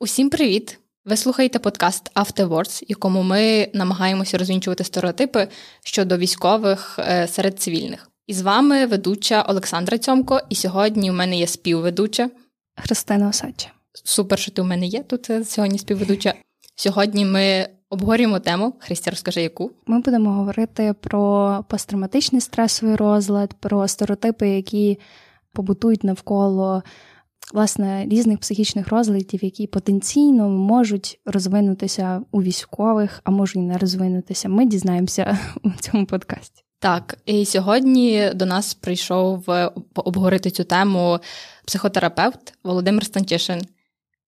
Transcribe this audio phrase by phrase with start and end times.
[0.00, 0.78] Усім привіт!
[1.04, 5.48] Ви слухаєте подкаст Afterwards, якому ми намагаємося розвінчувати стереотипи
[5.84, 8.10] щодо військових е, серед цивільних.
[8.26, 12.30] І з вами ведуча Олександра Цьомко, і сьогодні у мене є співведуча
[12.76, 13.70] Христина Осадча.
[14.04, 16.34] Супер, що ти у мене є тут е, сьогодні співведуча.
[16.74, 18.74] Сьогодні ми обговорюємо тему.
[18.78, 24.98] Христя, розкажи, яку ми будемо говорити про посттравматичний стресовий розлад, про стереотипи, які
[25.52, 26.82] побутують навколо
[27.54, 34.48] власне різних психічних розладів, які потенційно можуть розвинутися у військових, а можуть і не розвинутися.
[34.48, 36.62] Ми дізнаємося у цьому подкасті.
[36.78, 41.18] Так, і сьогодні до нас прийшов е, обговорити цю тему
[41.66, 43.60] психотерапевт Володимир Станчишин.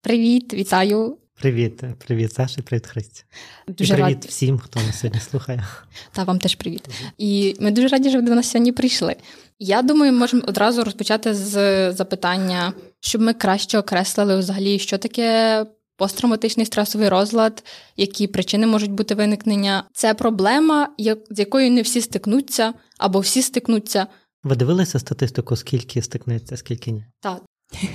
[0.02, 1.18] Привіт, вітаю.
[1.40, 3.24] Привіт, привіт, Саша, привіт, Христя.
[3.68, 4.26] Дуже привіт рад...
[4.26, 5.68] всім, хто нас сьогодні слухає.
[6.12, 6.90] Та вам теж привіт.
[7.18, 9.16] І ми дуже раді, що ви до нас сьогодні прийшли.
[9.66, 15.66] Я думаю, можемо одразу розпочати з запитання, щоб ми краще окреслили взагалі, що таке
[15.98, 17.64] посттравматичний стресовий розлад,
[17.98, 19.84] які причини можуть бути виникнення.
[19.94, 20.90] Це проблема,
[21.30, 24.08] з якою не всі стикнуться або всі стикнуться.
[24.44, 27.06] Ви дивилися статистику, скільки стикнеться, скільки ні?
[27.20, 27.42] Так.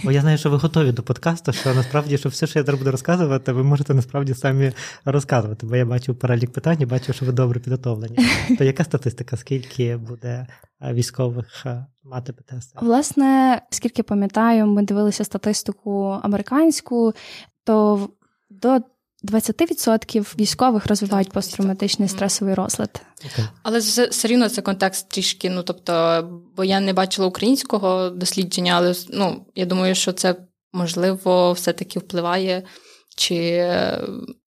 [0.04, 2.78] Бо я знаю, що ви готові до подкасту, що насправді що все, що я зараз
[2.78, 4.72] буду розказувати, ви можете насправді самі
[5.04, 5.66] розказувати.
[5.66, 8.16] Бо я бачу перелік питань, і бачу, що ви добре підготовлені.
[8.58, 9.36] То яка статистика?
[9.36, 10.46] Скільки буде
[10.92, 11.66] військових
[12.02, 12.72] мати ПТС?
[12.80, 17.12] Власне, скільки пам'ятаю, ми дивилися статистику американську,
[17.64, 18.08] то
[18.50, 18.80] до
[19.24, 23.02] 20% військових розвивають посттравматичний стресовий розлад.
[23.24, 23.48] Okay.
[23.62, 25.50] Але все рівно це контекст трішки.
[25.50, 26.22] Ну тобто,
[26.56, 30.36] бо я не бачила українського дослідження, але ну я думаю, що це
[30.72, 32.62] можливо все-таки впливає
[33.16, 33.68] чи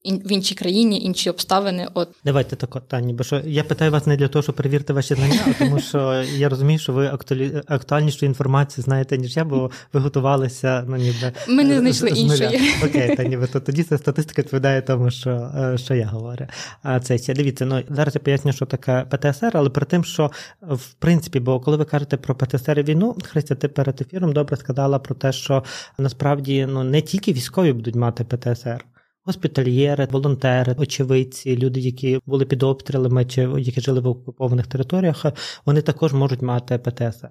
[0.05, 1.87] в іншій країні, інші обставини.
[1.93, 5.15] От давайте так, Тані, бо що я питаю вас не для того, щоб перевірити ваші
[5.15, 7.61] знання, а тому що я розумію, що ви актуалі...
[7.67, 10.85] актуальнішу інформацію знаєте, ніж я, бо ви готувалися.
[10.87, 12.59] Ну ніби ми не знайшли з, іншої.
[12.81, 16.47] З Окей, та ніби то тоді ця статистика відповідає тому, що е, що я говорю.
[16.83, 17.65] А це ще дивіться.
[17.65, 21.77] Ну зараз я поясню, що таке ПТСР, але при тим, що в принципі, бо коли
[21.77, 25.63] ви кажете про ПТСР і війну, Христя, ти перед ефіром добре сказала про те, що
[25.97, 28.85] насправді ну не тільки військові будуть мати ПТСР.
[29.23, 35.25] Госпітальєри, волонтери, очевидці, люди, які були під обстрілами чи які жили в окупованих територіях,
[35.65, 37.29] вони також можуть мати ПТСР.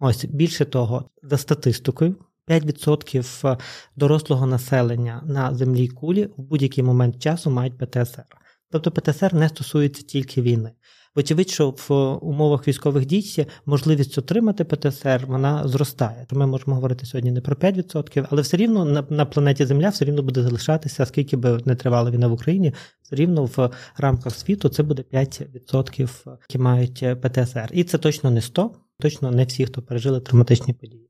[0.00, 2.16] Ось більше того, за статистикою,
[2.48, 3.58] 5%
[3.96, 8.24] дорослого населення на землі кулі в будь-який момент часу мають ПТСР.
[8.70, 10.70] Тобто ПТСР не стосується тільки війни.
[11.16, 11.92] Вочевидь, що в
[12.26, 16.26] умовах військових дій можливість отримати ПТСР вона зростає.
[16.30, 20.04] Ми можемо говорити сьогодні не про 5%, але все рівно на, на планеті Земля все
[20.04, 24.68] рівно буде залишатися, скільки би не тривала війна в Україні, все рівно в рамках світу
[24.68, 27.68] це буде 5%, які мають ПТСР.
[27.72, 28.70] І це точно не 100,
[29.00, 31.08] точно не всі, хто пережили травматичні події.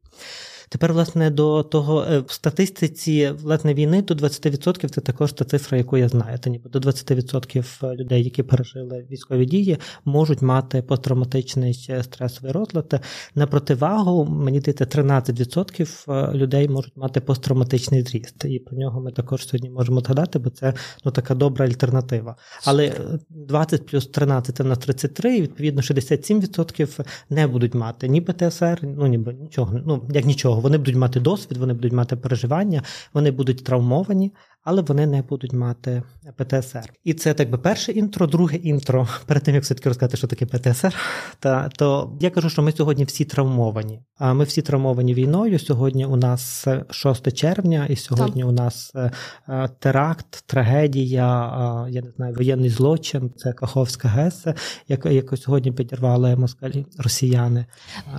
[0.68, 5.78] Тепер, власне, до того е, в статистиці власне війни до 20% це також та цифра,
[5.78, 6.38] яку я знаю.
[6.38, 13.00] Це ніби до 20% людей, які пережили військові дії, можуть мати посттравматичний стресовий розлад.
[13.34, 18.44] На противагу, мені здається, 13% людей можуть мати посттравматичний зріст.
[18.44, 20.74] І про нього ми також сьогодні можемо згадати, бо це
[21.04, 22.36] ну така добра альтернатива.
[22.64, 22.92] Але
[23.30, 28.78] 20 плюс 13 це в нас 33, і відповідно 67% не будуть мати ні ПТСР,
[28.82, 30.62] ну ніби нічого, ну як нічого цього.
[30.62, 32.82] Вони будуть мати досвід, вони будуть мати переживання,
[33.14, 34.32] вони будуть травмовані,
[34.68, 36.02] але вони не будуть мати
[36.36, 36.92] ПТСР.
[37.04, 39.08] І це так би перше інтро, друге інтро.
[39.26, 40.94] Перед тим як все таки розказати, що таке ПТСР,
[41.38, 44.00] та то я кажу, що ми сьогодні всі травмовані.
[44.18, 45.58] А ми всі травмовані війною.
[45.58, 48.50] Сьогодні у нас 6 червня, і сьогодні так.
[48.50, 49.10] у нас е,
[49.48, 51.26] е, теракт, трагедія,
[51.90, 53.30] я не знаю, воєнний злочин.
[53.36, 54.46] Це Каховська ГЕС,
[54.88, 57.66] яку, яку сьогодні підірвали москалі росіяни.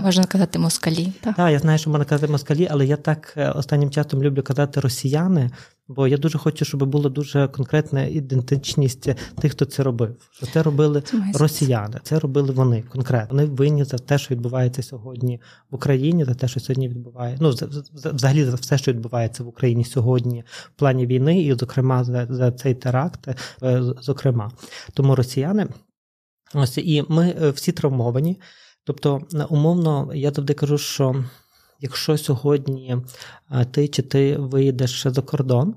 [0.02, 1.14] Можна казати москалі.
[1.22, 4.44] Так, так я знаю, що можна казати москалі, але я так е, останнім часом люблю
[4.44, 5.50] казати росіяни.
[5.90, 9.10] Бо я дуже хочу, щоб була дуже конкретна ідентичність
[9.42, 10.16] тих, хто це робив.
[10.32, 13.38] Що це робили це росіяни, це робили вони конкретно.
[13.38, 15.42] Вони винні за те, що відбувається сьогодні
[15.72, 17.44] в Україні, за те, що сьогодні відбувається.
[17.44, 17.50] Ну
[18.14, 20.44] взагалі за все, що відбувається в Україні сьогодні
[20.76, 23.28] в плані війни, і, зокрема, за, за цей теракт,
[23.64, 24.52] е, зокрема.
[24.94, 25.68] Тому росіяни,
[26.54, 28.40] ось і ми е, всі травмовані.
[28.84, 31.26] Тобто, умовно, я завжди кажу, що
[31.80, 32.98] якщо сьогодні
[33.72, 35.76] ти чи ти виїдеш за кордон,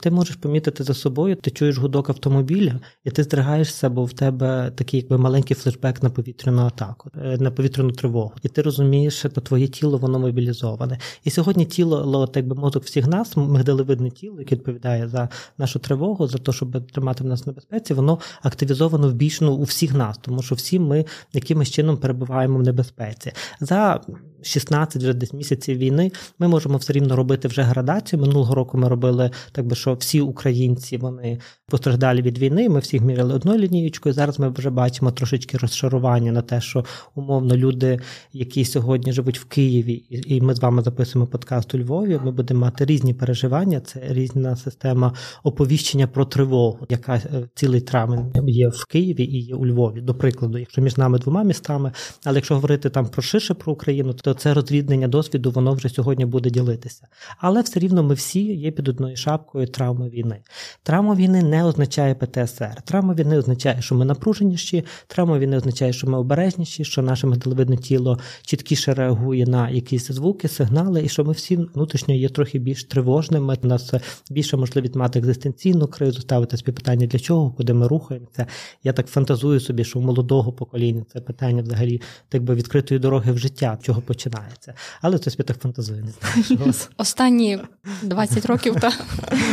[0.00, 4.72] Ти можеш помітити за собою, ти чуєш гудок автомобіля, і ти здригаєшся, бо в тебе
[4.74, 8.32] такий якби маленький флешбек на повітряну атаку, е, на повітряну тривогу.
[8.42, 10.98] І ти розумієш, що твоє тіло воно мобілізоване.
[11.24, 16.26] І сьогодні тіло, так би мозок всіх нас, мигдалевидне тіло, яке відповідає за нашу тривогу,
[16.26, 19.94] за те, щоб тримати в нас в небезпеці, воно активізовано в більш ну, у всіх
[19.94, 23.32] нас, тому що всі ми якимось чином перебуваємо в небезпеці.
[23.60, 24.00] За
[24.44, 28.20] 16 вже десь місяців війни ми можемо все рівно робити вже градацію.
[28.20, 32.68] Минулого року ми робили так би що всі українці вони постраждалі від війни.
[32.68, 34.12] Ми всіх міряли одною лінієчкою.
[34.12, 36.84] Зараз ми вже бачимо трошечки розшарування на те, що
[37.14, 38.00] умовно люди,
[38.32, 42.20] які сьогодні живуть в Києві, і ми з вами записуємо подкаст у Львові.
[42.24, 43.80] Ми будемо мати різні переживання.
[43.80, 49.54] Це різна система оповіщення про тривогу, яка е, цілий травень є в Києві і є
[49.54, 50.00] у Львові.
[50.00, 51.92] До прикладу, якщо між нами двома містами,
[52.24, 56.24] але якщо говорити там про ширше про Україну, то це розріднення досвіду, воно вже сьогодні
[56.26, 57.06] буде ділитися.
[57.38, 60.36] Але все рівно ми всі є під одною шапкою травми війни.
[60.82, 62.82] Травма війни не означає ПТСР.
[62.84, 67.76] Травма війни означає, що ми напруженіші, травма війни означає, що ми обережніші, що наше медалевидне
[67.76, 72.84] тіло чіткіше реагує на якісь звуки, сигнали, і що ми всі внутрішньо є трохи більш
[72.84, 73.56] тривожними.
[73.62, 73.94] У нас
[74.30, 78.46] більше можливість мати екзистенційну кризу, ставити собі питання, для чого, куди ми рухаємося.
[78.84, 83.32] Я так фантазую собі, що у молодого покоління це питання взагалі так би відкритої дороги
[83.32, 84.74] в життя, чого починається.
[85.00, 86.74] Але це собі так фантазує, не знаю.
[86.96, 87.58] Останні
[88.02, 89.04] 20 років, так.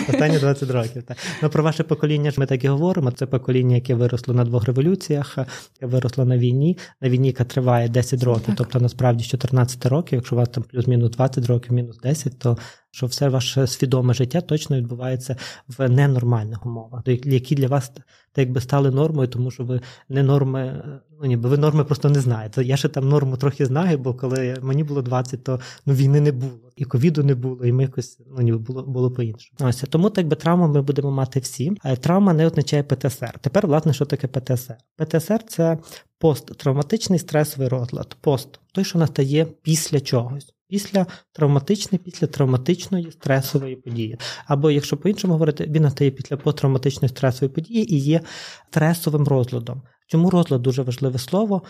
[0.13, 1.03] Останні 20 років.
[1.03, 1.17] Так.
[1.41, 3.11] Ну, Про ваше покоління ж ми так і говоримо.
[3.11, 7.89] Це покоління, яке виросло на двох революціях, яке виросло на війні, на війні, яка триває
[7.89, 8.45] 10 років.
[8.45, 8.55] Так.
[8.57, 12.57] Тобто, насправді 14 років, якщо у вас там плюс-мінус 20 років, мінус 10, то
[12.91, 15.35] що все ваше свідоме життя точно відбувається
[15.77, 18.03] в ненормальних умовах, які для вас так
[18.37, 20.83] якби стали нормою, тому що ви не норми,
[21.21, 22.63] ну ніби ви норми просто не знаєте.
[22.63, 26.31] Я ще там норму трохи знаю, бо коли мені було 20, то ну війни не
[26.31, 29.57] було, і ковіду не було, і ми якось ну ніби було було по-іншому.
[29.69, 31.71] Ось тому так би травму ми будемо мати всі.
[31.99, 33.39] Травма не означає ПТСР.
[33.41, 34.77] Тепер, власне, що таке ПТСР?
[34.97, 35.77] ПТСР це
[36.19, 38.17] посттравматичний стресовий розлад.
[38.21, 44.17] Пост той, що настає після чогось після травматичної, після травматичної стресової події.
[44.45, 48.21] Або, якщо по-іншому говорити, він настає після посттравматичної стресової події і є
[48.69, 49.81] стресовим розладом.
[50.07, 51.61] Чому розлад дуже важливе слово?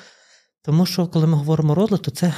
[0.64, 2.34] Тому що, коли ми говоримо розлад, то це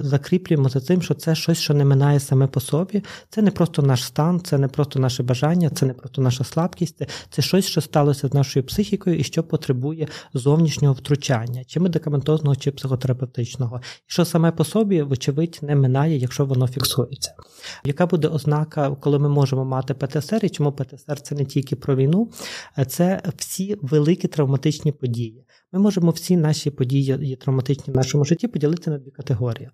[0.00, 3.04] закріплюємо за тим, що це щось, що не минає саме по собі.
[3.30, 7.02] Це не просто наш стан, це не просто наше бажання, це не просто наша слабкість,
[7.30, 12.70] це щось, що сталося з нашою психікою і що потребує зовнішнього втручання, чи медикаментозного, чи
[12.70, 17.34] психотерапевтичного, і що саме по собі, вочевидь, не минає, якщо воно фіксується.
[17.84, 21.96] Яка буде ознака, коли ми можемо мати ПТСР, і чому ПТСР це не тільки про
[21.96, 22.30] війну,
[22.88, 25.44] це всі великі травматичні події.
[25.72, 29.70] Ми можемо всі наші події травматичні в нашому житті поділити на дві категорії: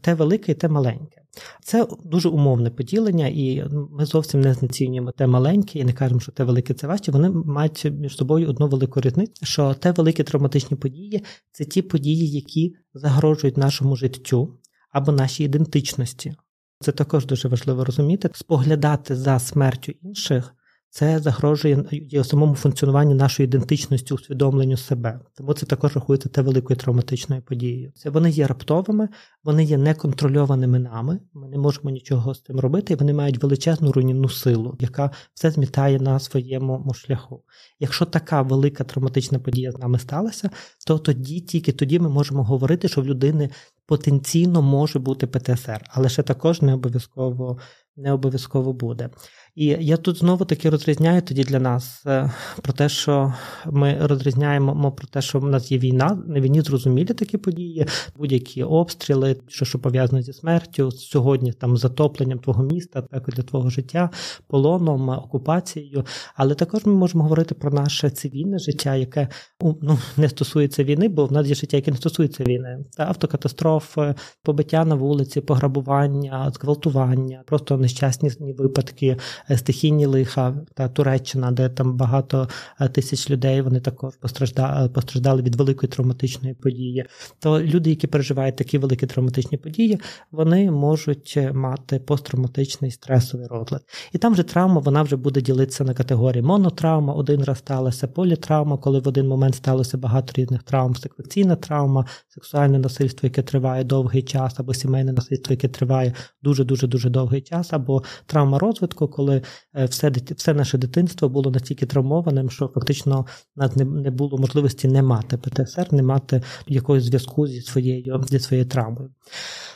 [0.00, 1.22] те велике і те маленьке.
[1.64, 6.32] Це дуже умовне поділення, і ми зовсім не знецінюємо те маленьке і не кажемо, що
[6.32, 7.12] те велике це важче.
[7.12, 12.30] Вони мають між собою одну велику різницю, що те великі травматичні події це ті події,
[12.30, 14.58] які загрожують нашому життю
[14.92, 16.34] або нашій ідентичності.
[16.80, 20.54] Це також дуже важливо розуміти, споглядати за смертю інших
[20.94, 21.84] це загрожує
[22.24, 25.20] самому функціонуванню нашої ідентичності, усвідомленню себе.
[25.34, 27.92] Тому це також рахується те великою травматичною подією.
[27.94, 29.08] Це вони є раптовими,
[29.44, 31.20] вони є неконтрольованими нами.
[31.34, 35.50] Ми не можемо нічого з цим робити, і вони мають величезну руйнівну силу, яка все
[35.50, 37.42] змітає на своєму шляху.
[37.80, 40.50] Якщо така велика травматична подія з нами сталася,
[40.86, 43.50] то тоді тільки тоді ми можемо говорити, що в людини
[43.86, 47.58] потенційно може бути ПТСР, але ще також не обов'язково
[47.96, 49.10] не обов'язково буде.
[49.54, 52.30] І я тут знову таки розрізняю тоді для нас е,
[52.62, 53.34] про те, що
[53.66, 56.22] ми розрізняємо про те, що в нас є війна.
[56.26, 62.38] На війні зрозумілі такі події, будь-які обстріли, що що пов'язано зі смертю, сьогодні там затопленням
[62.38, 64.10] твого міста, так для твого життя,
[64.46, 66.04] полоном, окупацією.
[66.34, 69.28] Але також ми можемо говорити про наше цивільне життя, яке
[69.60, 72.78] ну не стосується війни, бо в нас є життя, яке не стосується війни.
[72.96, 79.16] Та автокатастрофи, побиття на вулиці, пограбування, зґвалтування, просто нещасні випадки.
[79.50, 82.48] Е, стихійні лиха та Туреччина, де там багато
[82.80, 87.04] е, тисяч людей вони також постраждали, постраждали від великої травматичної події.
[87.38, 93.82] То люди, які переживають такі великі травматичні події, вони можуть е, мати посттравматичний стресовий розлад.
[94.12, 98.76] І там вже травма вона вже буде ділитися на категорії монотравма, один раз сталася політравма,
[98.76, 104.22] коли в один момент сталося багато різних травм, секвеційна травма, сексуальне насильство, яке триває довгий
[104.22, 109.31] час, або сімейне насильство, яке триває дуже дуже дуже довгий час, або травма розвитку, коли
[109.32, 109.42] були
[109.86, 115.02] все все наше дитинство було настільки травмованим, що фактично нас не не було можливості не
[115.02, 119.10] мати ПТСР, не мати якогось зв'язку зі своєю зі своєю травмою.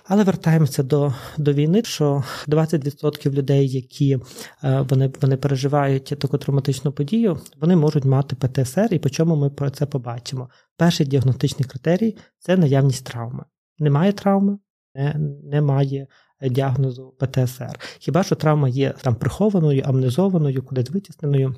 [0.04, 4.18] Але вертаємося до до війни, що 20% людей, які
[4.62, 9.70] вони вони переживають таку травматичну подію, вони можуть мати ПТСР, і по чому ми про
[9.70, 10.48] це побачимо.
[10.76, 13.44] Перший діагностичний критерій це наявність травми.
[13.78, 14.58] Немає травми,
[14.94, 16.06] не, немає
[16.42, 17.80] діагнозу ПТСР.
[17.98, 21.54] Хіба що травма є там прихованою, амнезованою, кудись витісненою.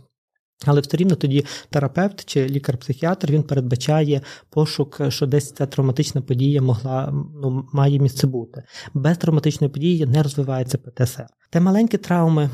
[0.67, 4.21] Але все рівно тоді терапевт чи лікар-психіатр він передбачає
[4.51, 8.63] пошук, що десь ця травматична подія могла ну, має місце бути.
[8.95, 11.27] Без травматичної події не розвивається ПТСР.
[11.51, 12.51] Те маленькі травми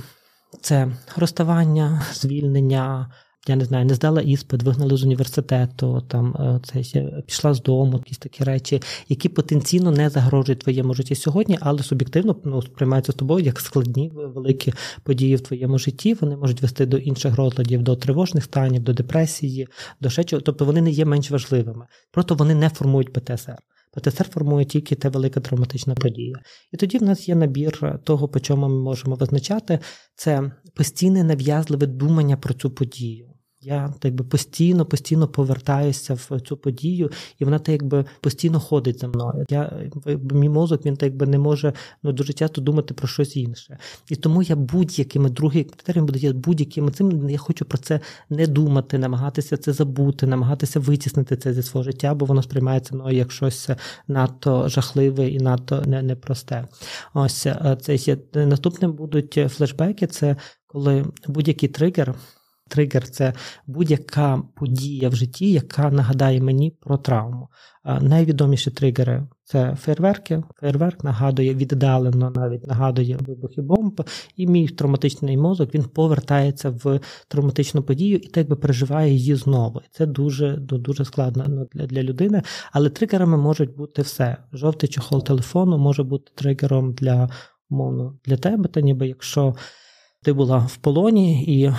[0.60, 3.10] це розставання, звільнення,
[3.48, 7.96] я не знаю, не здала іспит, вигнали з університету, там е, це пішла з дому,
[7.96, 13.14] якісь такі речі, які потенційно не загрожують твоєму житті сьогодні, але суб'єктивно ну, сприймаються з
[13.14, 16.14] тобою як складні великі події в твоєму житті.
[16.14, 19.68] Вони можуть вести до інших розладів, до тривожних станів, до депресії,
[20.00, 20.42] до ще чого.
[20.42, 21.86] Тобто вони не є менш важливими.
[22.12, 23.58] Просто вони не формують ПТСР.
[23.92, 26.36] ПТСР формує тільки та велика травматична подія.
[26.72, 29.78] І тоді в нас є набір того, по чому ми можемо визначати,
[30.16, 33.33] це постійне нав'язливе думання про цю подію.
[33.64, 39.00] Я так би постійно, постійно повертаюся в цю подію, і вона так якби постійно ходить
[39.00, 39.44] за мною.
[39.50, 39.72] Я
[40.32, 43.78] мій мозок він так якби не може ну дуже часто думати про щось інше.
[44.08, 47.30] І тому я будь-якими другий критерієм буде будь-якими цим.
[47.30, 52.14] Я хочу про це не думати, намагатися це забути, намагатися витіснити це зі свого життя,
[52.14, 53.70] бо воно сприймається мною як щось
[54.08, 56.68] надто жахливе і надто непросте.
[57.14, 60.06] Ось е, це ще наступним будуть флешбеки.
[60.06, 62.14] Це коли будь-який тригер.
[62.68, 63.32] Тригер це
[63.66, 67.48] будь-яка подія в житті, яка нагадає мені про травму.
[68.00, 70.42] Найвідоміші тригери це фейерверки.
[70.60, 74.00] Фейерверк нагадує віддалено, навіть нагадує вибухи бомб,
[74.36, 79.80] і мій травматичний мозок він повертається в травматичну подію і так би переживає її знову.
[79.90, 82.42] Це дуже дуже складно ну, для, для людини.
[82.72, 84.36] Але тригерами можуть бути все.
[84.52, 87.28] Жовтий чохол телефону може бути тригером для
[87.70, 89.54] умовно для тебе, та ніби якщо
[90.22, 91.72] ти була в полоні і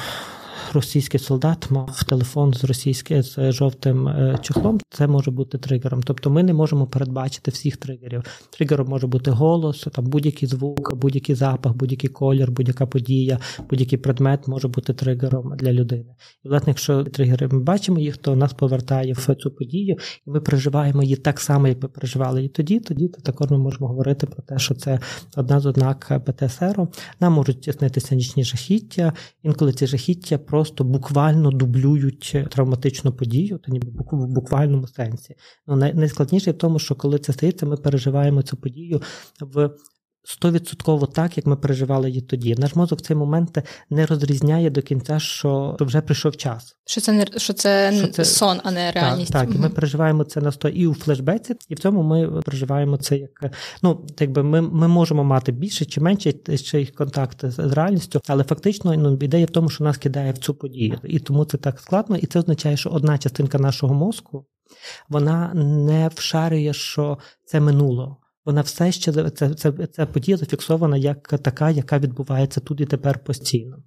[0.76, 6.04] російський солдат мав телефон з російським з жовтим е, чохлом, це може бути тригером.
[6.04, 8.24] Тобто ми не можемо передбачити всіх тригерів.
[8.50, 13.40] Тригером може бути голос, там будь-який звук, будь-який запах, будь-який колір, будь-яка подія,
[13.70, 16.16] будь-який предмет може бути тригером для людини.
[16.44, 19.96] І власне, якщо тригери ми бачимо їх, то нас повертає в цю подію,
[20.28, 22.80] і ми переживаємо її так само, як ми переживали її тоді.
[22.80, 25.00] Тоді то також ми можемо говорити про те, що це
[25.38, 26.88] одна з ознак ПТСР.
[27.20, 29.14] Нам можуть тіснитися нічні жахіття,
[29.44, 35.36] інколи ці жахіття просто буквально дублюють травматичну подію, та ніби в буквальному сенсі.
[35.68, 39.02] Ну, Найскладніше в тому, що коли це стається, ми переживаємо цю подію
[39.42, 39.70] в
[40.26, 42.56] стовідсотково так, як ми переживали її тоді.
[42.58, 43.58] Наш мозок в цей момент
[43.90, 46.76] не розрізняє до кінця, що вже прийшов час.
[46.86, 49.34] Що це не що це, що це сон, а не реальність.
[49.34, 49.56] Так, так.
[49.56, 53.18] і ми переживаємо це на сто і у флешбеці, і в цьому ми переживаємо це
[53.18, 53.52] як
[53.82, 58.44] ну, якби ми ми можемо мати більше чи менше ще їх контакт з реальністю, але
[58.44, 61.00] фактично ну, ідея в тому, що нас кидає в цю подію.
[61.04, 64.46] І тому це так складно, і це означає, що одна частинка нашого мозку
[65.10, 71.28] вона не вшарює, що це минуло вона все ще це, це, це подія зафіксована як
[71.28, 73.78] така, яка відбувається тут і тепер постійно.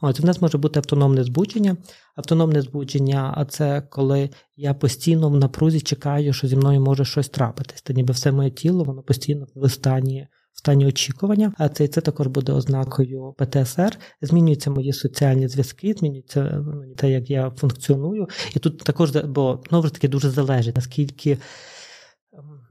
[0.00, 1.76] От у нас може бути автономне збудження.
[2.16, 7.28] Автономне збудження, а це коли я постійно в напрузі чекаю, що зі мною може щось
[7.28, 7.82] трапитись.
[7.82, 10.28] Та ніби все моє тіло, воно постійно в стані.
[10.52, 13.98] В стані очікування, а це це також буде ознакою ПТСР.
[14.22, 18.28] Змінюються мої соціальні зв'язки, змінюється ну, те, як я функціоную.
[18.56, 21.38] І тут також бо знову ж таки дуже залежить, наскільки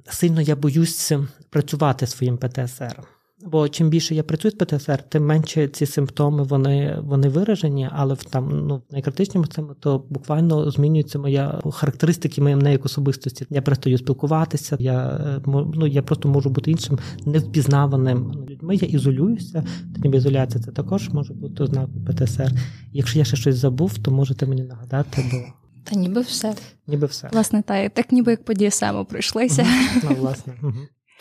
[0.10, 1.14] сильно я боюсь
[1.50, 3.04] працювати своїм ПТСР.
[3.46, 8.14] Бо чим більше я працюю з ПТСР, тим менше ці симптоми вони вони виражені, але
[8.14, 13.46] в там ну в найкритичному цьому то буквально змінюється моя характеристики моєї як особистості.
[13.50, 14.78] Я перестаю спілкуватися.
[14.80, 15.42] Я е,
[15.74, 18.76] ну я просто можу бути іншим невпізнаваним людьми.
[18.76, 19.64] Я ізолююся.
[20.04, 22.52] Ніби ізоляція це також може бути ознакою ПТСР.
[22.94, 25.67] Якщо я ще щось забув, то можете мені нагадати, бо.
[25.90, 26.56] Та ніби все.
[26.88, 27.30] Ніби все.
[27.32, 29.68] Власне, та так ніби як по DSM пройшлися.
[30.04, 30.54] Ну, власне.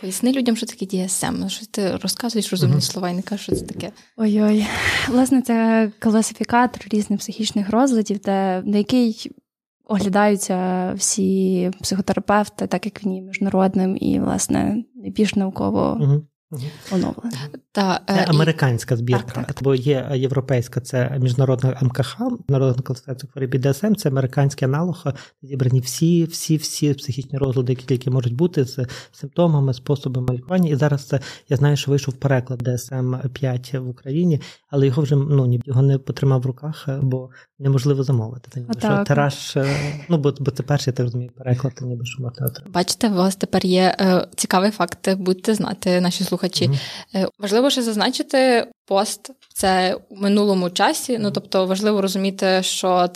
[0.00, 1.34] Поясни людям, що таке DSM.
[1.38, 3.92] Ну, що ти розказуєш розумні слова і не кажеш, що це таке.
[4.16, 4.66] Ой-ой.
[5.08, 9.30] Власне, це класифікатор різних психічних розладів, де на який
[9.84, 16.00] оглядаються всі психотерапевти, так як він є міжнародним і, власне, найбільш науково
[16.92, 17.32] оновлена.
[17.72, 19.62] Та, Це американська збірка, так, так.
[19.62, 25.04] бо є європейська, це міжнародна МКХ, народна класифікація хвороб ДСМ, це американський аналог,
[25.42, 30.70] зібрані всі, всі, всі психічні розлади, які тільки можуть бути з симптомами, способами лікування.
[30.70, 35.16] І зараз це я знаю, що вийшов переклад ДСМ 5 в Україні, але його вже
[35.16, 38.48] ну його не потримав в руках, бо неможливо замовити.
[38.52, 39.76] Це ніби, що тираж, е,
[40.08, 42.70] ну бо бо це перший, я так розумію, переклад, ніби що можна отримати.
[42.70, 46.35] Бачите, у вас тепер є е, цікавий факт, будете знати наші слухачі.
[46.68, 47.28] Mm-hmm.
[47.38, 51.18] Важливо ще зазначити пост це в минулому часі.
[51.18, 53.08] Ну тобто важливо розуміти, що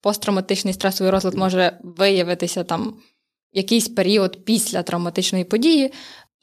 [0.00, 2.94] посттравматичний стресовий розлад може виявитися там
[3.52, 5.92] якийсь період після травматичної події.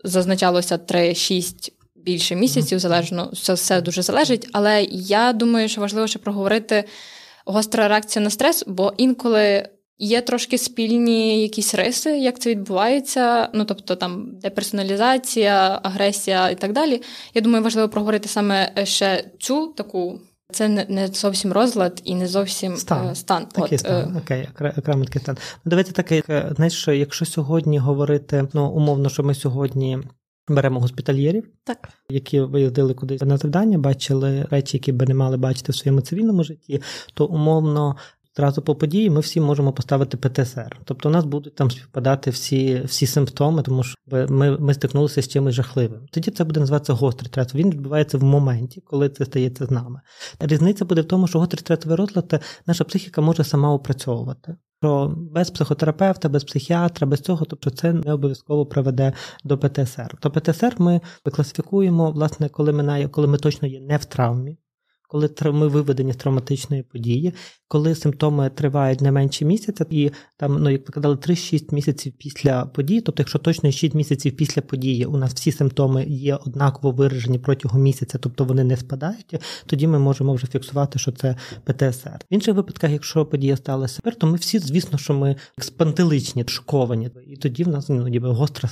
[0.04, 4.50] Зазначалося 3-6 більше місяців, залежно це все дуже залежить.
[4.54, 6.84] Але я думаю, що важливо ще проговорити
[7.46, 13.50] гостра реакція на стрес, бо інколи Є трошки спільні якісь риси, як це відбувається.
[13.54, 17.02] Ну тобто там деперсоналізація, агресія і так далі.
[17.34, 20.20] Я думаю, важливо проговорити саме ще цю таку.
[20.52, 23.08] Це не зовсім розлад і не зовсім стан.
[23.08, 23.46] Е, стан.
[23.46, 24.16] Такий От, стан.
[24.16, 24.22] Е...
[24.24, 25.38] Окей, окремий такий стан.
[25.66, 26.24] Ну, Давайте таке,
[26.56, 30.00] знаєш, що якщо сьогодні говорити, ну умовно, що ми сьогодні
[30.48, 31.90] беремо госпітальєрів, так.
[32.10, 36.44] які виїздили кудись на завдання, бачили речі, які би не мали бачити в своєму цивільному
[36.44, 36.82] житті,
[37.14, 37.96] то умовно
[38.38, 40.80] Зразу по події ми всі можемо поставити ПТСР.
[40.86, 43.96] Тобто у нас будуть там співпадати всі всі симптоми, тому що
[44.30, 46.02] ми ми стикнулися з чимось жахливим.
[46.12, 47.56] Тоді це буде називатися гострий стрес.
[47.56, 50.02] Він відбувається в моменті, коли це стається з нами.
[50.40, 54.56] Різниця буде в тому, що гострий стресовий розлад наша психіка може сама опрацьовувати.
[54.84, 59.14] Що без психотерапевта, без психіатра, без цього, тобто це не обов'язково приведе
[59.44, 60.18] до ПТСР.
[60.20, 61.02] То ПТСР ми
[61.32, 64.58] класифікуємо, власне, коли ми коли ми точно є не в травмі,
[65.08, 67.34] коли ми виведені з травматичної події,
[67.68, 72.66] коли симптоми тривають не менше місяця, і там, ну як ви казали, 3-6 місяців після
[72.66, 77.40] події, тобто, якщо точно 6 місяців після події у нас всі симптоми є однаково виражені
[77.40, 82.20] протягом місяця, тобто вони не спадають, тоді ми можемо вже фіксувати, що це ПТСР.
[82.32, 87.38] В інших випадках, якщо подія сталася, то ми всі, звісно, що ми спантеличні, шоковані, і
[87.38, 88.70] тоді в нас ну, ніби гостра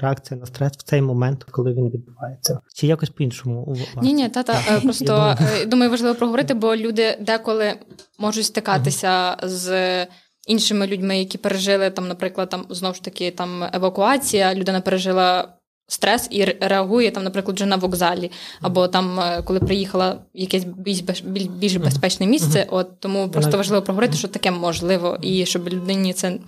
[0.00, 4.28] реакція на стрес в цей момент, коли він відбувається, чи якось по іншому ні, ні,
[4.28, 7.74] та та просто е, думаю, важливо проговорити, бо люди деколи
[8.18, 10.06] можуть стикатися з
[10.46, 15.54] іншими людьми, які пережили там, наприклад, там знову ж таки там евакуація, людина пережила.
[15.90, 20.64] Стрес і реагує там, наприклад, вже на вокзалі, або там, е, коли приїхала в якесь
[20.64, 21.00] більш
[21.46, 22.66] більш безпечне місце.
[22.70, 26.38] От тому просто важливо проговорити, що таке можливо, і щоб людині це,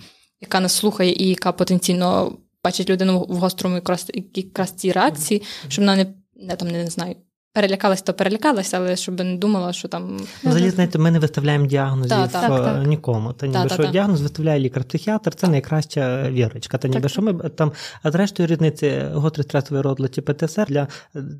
[0.41, 5.81] яка нас слухає, і яка потенційно бачить людину в гострому якраз, якраз цій реакції, щоб
[5.81, 7.15] вона не не там не знаю,
[7.53, 10.19] Перелякалась, то перелякалась, але щоб не думала, що там.
[10.43, 13.33] Взагалі, знаєте, ми не виставляємо діагнозів та, та, нікому.
[13.33, 16.77] Та ніби та, що діагноз виставляє лікар-психіатр, це найкраща вірочка.
[16.77, 17.71] Та ніби що ми там,
[18.03, 20.87] а зрештою різниці гострий стресовий розлад чи ПТСР для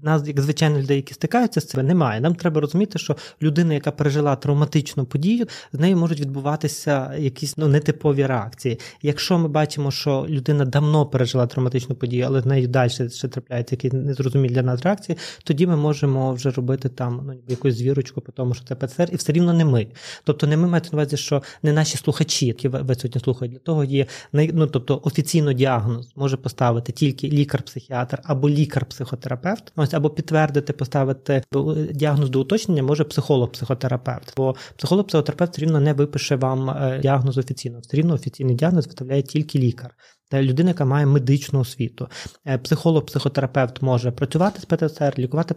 [0.01, 2.21] нас, як звичайно, людей, які стикаються з цим, немає.
[2.21, 7.67] Нам треба розуміти, що людина, яка пережила травматичну подію, з нею можуть відбуватися якісь ну
[7.67, 8.79] нетипові реакції.
[9.01, 13.75] Якщо ми бачимо, що людина давно пережила травматичну подію, але з нею далі ще трапляються
[13.75, 18.21] якісь незрозумілі для нас реакції, тоді ми можемо можемо вже робити там ну, якусь звірочку
[18.21, 19.87] по тому, що це ПЦР, і все рівно не ми.
[20.23, 23.59] Тобто не ми маєте на увазі, що не наші слухачі, які ви сьогодні слухають, для
[23.59, 30.73] того є ну, тобто офіційно діагноз може поставити тільки лікар-психіатр або лікар-психотерапевт, ось або підтвердити,
[30.73, 31.43] поставити
[31.91, 34.33] діагноз до уточнення може психолог-психотерапевт.
[34.37, 37.79] Бо психолог-психотерапевт все рівно не випише вам е, діагноз офіційно.
[37.79, 39.95] Все рівно офіційний діагноз виставляє тільки лікар
[40.33, 42.07] людина, яка має медичну освіту.
[42.45, 45.55] Е, психолог, психотерапевт може працювати з ПТСР, лікувати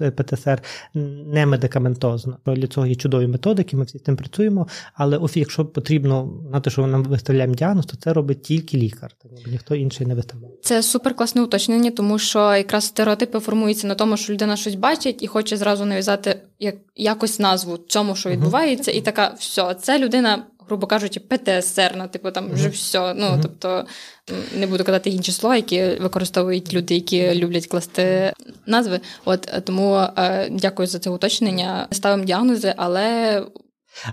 [0.00, 0.62] е, ПТСР
[1.26, 2.36] не медикаментозно.
[2.46, 4.66] Для цього є чудові методики, ми всі з цим працюємо.
[4.94, 9.10] Але якщо потрібно на те, що нам виставляємо діагноз, то це робить тільки лікар,
[9.46, 10.54] ніхто інший не виставляє.
[10.62, 15.22] Це супер класне уточнення, тому що якраз стереотипи формуються на тому, що людина щось бачить
[15.22, 18.94] і хоче зразу нав'язати як якось назву цьому, що відбувається, uh-huh.
[18.94, 23.14] і така все, це людина грубо кажучи, ПТСР, ну, типу там вже все.
[23.14, 23.86] Ну, тобто
[24.56, 28.32] не буду казати інші слова, які використовують люди, які люблять класти
[28.66, 29.00] назви.
[29.24, 31.88] От тому е, дякую за це уточнення.
[31.90, 33.42] Ставимо діагнози, але.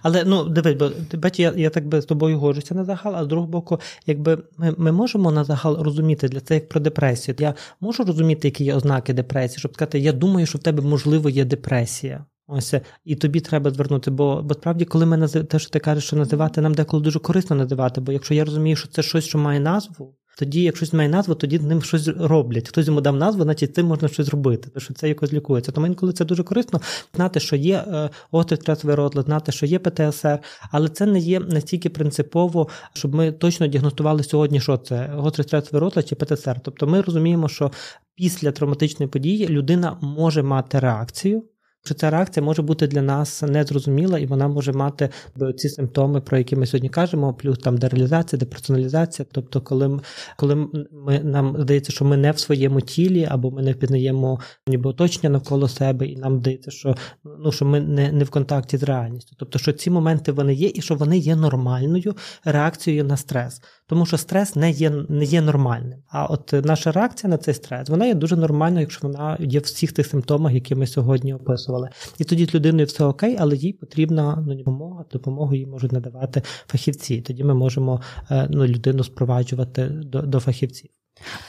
[0.02, 3.24] Але ну дивись, бо бач, я я так би з тобою годжуся на загал, а
[3.24, 7.36] з другого боку, якби ми ми можемо на загал розуміти для це як про депресію.
[7.40, 11.30] Я можу розуміти, які є ознаки депресії, щоб сказати, я думаю, що в тебе можливо
[11.30, 12.26] є депресія.
[12.52, 12.74] Ось
[13.06, 15.46] і тобі треба звернути, бо бо справді, коли ми назив...
[15.46, 18.02] те, що ти кажеш, що називати, нам деколи дуже корисно називати.
[18.02, 21.36] Бо якщо я розумію, що це щось, що має назву, тоді, якщо щось має назву,
[21.36, 22.68] тоді ним щось роблять.
[22.68, 25.72] Хтось йому дав назву, значить цим можна щось зробити, тому що це якось лікується.
[25.72, 26.82] Тому інколи це дуже корисно
[27.16, 30.40] знати, що є е, гострий стресовий розлад, знати, що є ПТСР,
[30.72, 35.82] але це не є настільки принципово, щоб ми точно діагностували сьогодні, що це гострий стресовий
[35.82, 36.60] розлад чи ПТСР.
[36.64, 37.72] Тобто ми розуміємо, що
[38.16, 41.44] після травматичної події людина може мати реакцію
[41.86, 45.10] що ця реакція може бути для нас незрозуміла, і вона може мати
[45.58, 49.26] ці симптоми, про які ми сьогодні кажемо, плюс там дереалізація, деперсоналізація.
[49.32, 50.00] Тобто, коли
[50.38, 50.56] коли
[50.92, 55.30] ми нам здається, що ми не в своєму тілі, або ми не впізнаємо ніби оточення
[55.30, 56.96] навколо себе, і нам здається, що
[57.39, 59.36] ну що ми не, не в контакті з реальністю.
[59.39, 62.15] Тобто, що ці моменти вони є, і що вони є нормальною
[62.46, 63.62] реакцією на стрес.
[63.89, 65.99] Тому що стрес не є не є нормальним.
[66.08, 69.63] А от наша реакція на цей стрес вона є дуже нормальною, якщо вона є в
[69.63, 71.89] всіх тих симптомах, які ми сьогодні описували.
[72.17, 76.41] І тоді з людиною все окей, але їй потрібна ну, допомога, допомогу їй можуть надавати
[76.67, 77.21] фахівці.
[77.21, 80.89] Тоді ми можемо е, ну, людину спроваджувати до, до фахівців.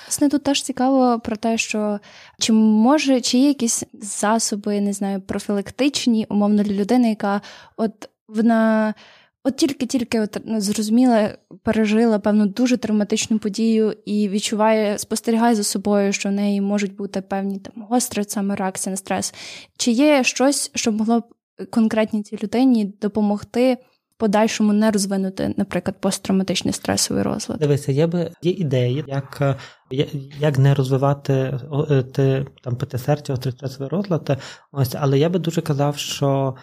[0.07, 1.99] Власне, тут теж цікаво про те, що
[2.39, 7.41] чи може, чи є якісь засоби, не знаю, профілактичні, умовно для людини, яка
[7.77, 8.95] от вона
[9.45, 16.13] От тільки-тільки от, ну, зрозуміла, пережила певну дуже травматичну подію і відчуває, спостерігає за собою,
[16.13, 19.35] що в неї можуть бути певні там гостра саме реакція на стрес.
[19.77, 21.25] Чи є щось, що могло б
[21.71, 23.79] конкретній цій людині допомогти
[24.17, 27.59] подальшому не розвинути, наприклад, посттравматичний стресовий розлад?
[27.59, 29.57] Дивися, є би є ідеї, як е,
[30.41, 31.33] як не розвивати
[31.91, 34.41] е, те, там ПТСР чи стресовий розлад.
[34.73, 36.55] Ось, але я би дуже казав, що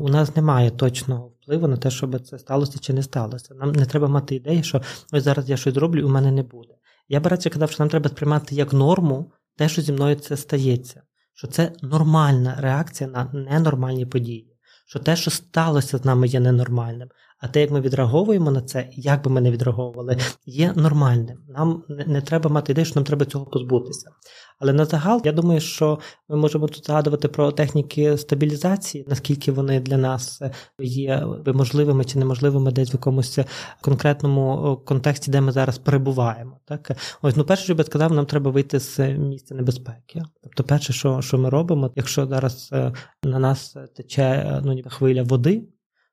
[0.00, 3.54] у нас немає точного впливу на те, щоб це сталося чи не сталося.
[3.54, 6.42] Нам не треба мати ідеї, що ось зараз я щось зроблю, і у мене не
[6.42, 6.74] буде.
[7.08, 10.36] Я б радше казав, що нам треба сприймати як норму те, що зі мною це
[10.36, 11.02] стається,
[11.34, 14.56] що це нормальна реакція на ненормальні події,
[14.86, 17.08] що те, що сталося з нами, є ненормальним.
[17.40, 21.38] А те, як ми відреаговуємо на це, як би ми не відреаговували, є нормальним.
[21.48, 24.10] Нам не треба мати ідею, що нам треба цього позбутися.
[24.58, 25.98] Але на загал, я думаю, що
[26.28, 30.42] ми можемо тут згадувати про техніки стабілізації, наскільки вони для нас
[30.78, 33.38] є можливими чи неможливими десь в якомусь
[33.80, 36.60] конкретному контексті, де ми зараз перебуваємо.
[36.64, 36.90] Так
[37.22, 40.22] ось ну перше, що би сказав, нам треба вийти з місця небезпеки.
[40.42, 45.22] Тобто, перше, що що ми робимо, якщо зараз е, на нас тече ну ніби хвиля
[45.22, 45.62] води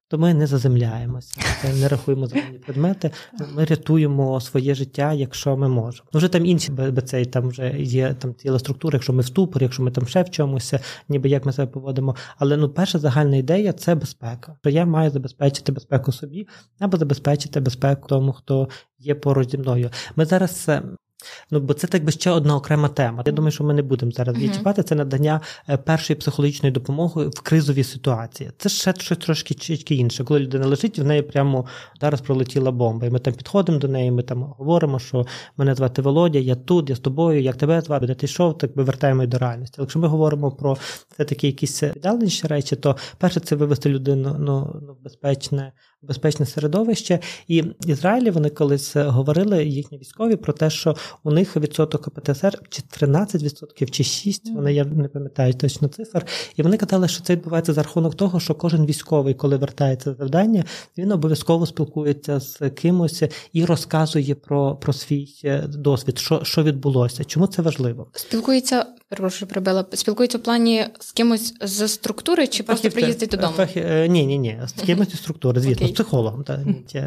[0.10, 1.36] то ми не заземляємося,
[1.80, 3.12] не рахуємо земні предмети.
[3.56, 6.10] Ми рятуємо своє життя, якщо ми можемо.
[6.14, 6.72] Ну, вже там інші
[7.06, 10.24] цей там вже є там ціла структура, якщо ми в ступорі, якщо ми там ще
[10.24, 10.74] в чомусь,
[11.10, 12.16] ніби як ми себе поводимо.
[12.38, 14.58] Але ну, перша загальна ідея це безпека.
[14.62, 16.48] Що я маю забезпечити безпеку собі
[16.80, 19.90] або забезпечити безпеку тому, хто є поруч зі мною.
[20.16, 20.84] Ми зараз е,
[21.52, 23.24] Ну, бо це так би ще одна окрема тема.
[23.26, 24.42] Я думаю, що ми не будемо зараз uh-huh.
[24.42, 28.52] відчіпати це надання е, першої психологічної допомоги в кризовій ситуації.
[28.58, 30.24] Це ще щось трошки інше.
[30.24, 31.66] Коли людина лежить, в неї прямо
[32.02, 33.08] зараз пролетіла бомба.
[33.08, 35.26] І ми там підходимо до неї, ми там говоримо, що
[35.58, 38.76] мене звати Володя, я тут, я з тобою, як тебе звати, де ти йшов, так
[38.76, 39.76] ми вертаємо до реальності.
[39.78, 40.78] Але якщо ми говоримо про
[41.14, 46.46] все такі якісь віддаленіші речі, то перше це вивести людину ну, ну, в безпечне безпечне
[46.46, 47.20] середовище.
[47.48, 52.82] І Ізраїлі вони колись говорили їхні військові про те, що у них відсоток ПТСР чи
[53.06, 56.26] 13% чи 6%, вони я не пам'ятаю точно цифр.
[56.56, 60.64] І вони казали, що це відбувається за рахунок того, що кожен військовий, коли вертається завдання,
[60.98, 67.24] він обов'язково спілкується з кимось і розказує про про свій е, досвід, що що відбулося.
[67.24, 68.08] Чому це важливо?
[68.14, 73.54] Спілкується, перепрошую, прибила, спілкується в плані з кимось з структури, чи просто приїздить додому?
[73.54, 73.80] Фахі...
[73.80, 75.87] Е, ні, ні, ні, з кимось зі структури, звісно, okay.
[75.88, 76.44] З психологом.
[76.44, 76.60] Та,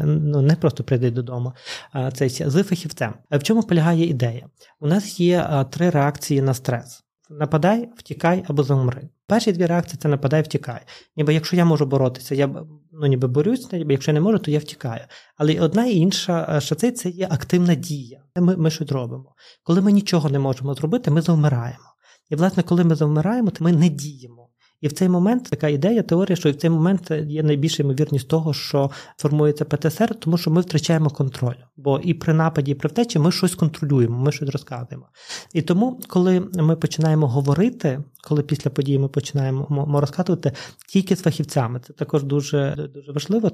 [0.03, 1.53] ну, Не просто прийде додому,
[1.91, 3.13] а це з фахівцем.
[3.31, 4.47] В чому полягає ідея?
[4.79, 9.09] У нас є три реакції на стрес: нападай, втікай або заумри.
[9.27, 10.81] Перші дві реакції це нападай, втікай.
[11.17, 12.47] Ніби якщо я можу боротися, я
[12.91, 15.01] ну, ніби борюсь, ніби якщо я не можу, то я втікаю.
[15.37, 18.23] Але одна і інша що це, це є активна дія.
[18.35, 19.35] Ми, ми щось робимо.
[19.63, 21.91] Коли ми нічого не можемо зробити, ми завмираємо.
[22.29, 24.40] І, власне, коли ми завмираємо, то ми не діємо.
[24.81, 28.53] І в цей момент така ідея, теорія, що в цей момент є найбільша ймовірність того,
[28.53, 31.55] що формується ПТСР, тому що ми втрачаємо контроль.
[31.77, 35.05] Бо і при нападі, і при втечі ми щось контролюємо, ми щось розказуємо.
[35.53, 40.51] І тому, коли ми починаємо говорити, коли після події ми починаємо розказувати
[40.89, 43.51] тільки з фахівцями, це також дуже дуже важливо,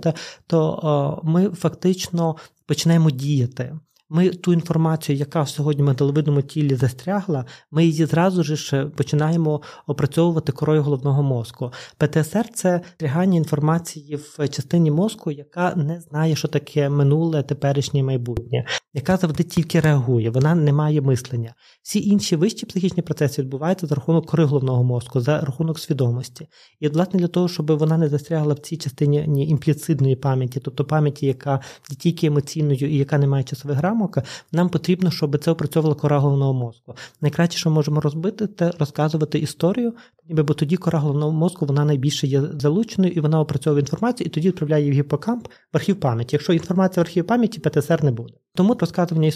[0.48, 2.36] то ми фактично
[2.66, 3.76] починаємо діяти.
[4.10, 10.52] Ми ту інформацію, яка сьогодні в медаловидному тілі застрягла, ми її зразу ж починаємо опрацьовувати
[10.52, 11.72] корою головного мозку.
[11.98, 18.66] ПТСР це стрягання інформації в частині мозку, яка не знає, що таке минуле, теперішнє майбутнє,
[18.94, 21.54] яка завжди тільки реагує, вона не має мислення.
[21.82, 26.48] Всі інші вищі психічні процеси відбуваються за рахунок кори головного мозку, за рахунок свідомості.
[26.80, 31.26] І, власне, для того, щоб вона не застрягла в цій частині імпліцитної пам'яті, тобто пам'яті,
[31.26, 34.18] яка є тільки емоційною і яка не має часових грам, рамок,
[34.52, 36.96] нам потрібно, щоб це опрацьовувало кора головного мозку.
[37.22, 39.94] Найкраще, що можемо розбити, це розказувати історію,
[40.30, 44.48] бо тоді кора головного мозку вона найбільше є залученою і вона опрацьовує інформацію, і тоді
[44.48, 46.36] відправляє її в гіпокамп в архів пам'яті.
[46.36, 48.34] Якщо інформація в архів пам'яті, ПТСР не буде.
[48.56, 49.32] Тому розказування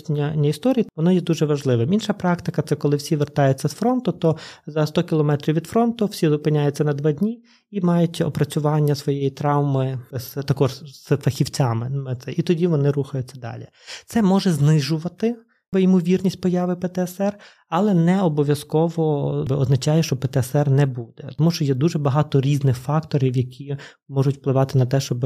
[0.47, 1.93] історії воно є дуже важливим.
[1.93, 6.30] Інша практика це коли всі вертаються з фронту, то за 100 кілометрів від фронту всі
[6.30, 12.17] зупиняються на два дні і мають опрацювання своєї травми з також з фахівцями.
[12.28, 13.67] І тоді вони рухаються далі.
[14.06, 15.36] Це може знижувати
[15.80, 17.38] ймовірність появи ПТСР,
[17.70, 23.38] але не обов'язково означає, що ПТСР не буде, тому що є дуже багато різних факторів,
[23.38, 23.78] які
[24.10, 25.26] можуть впливати на те, щоб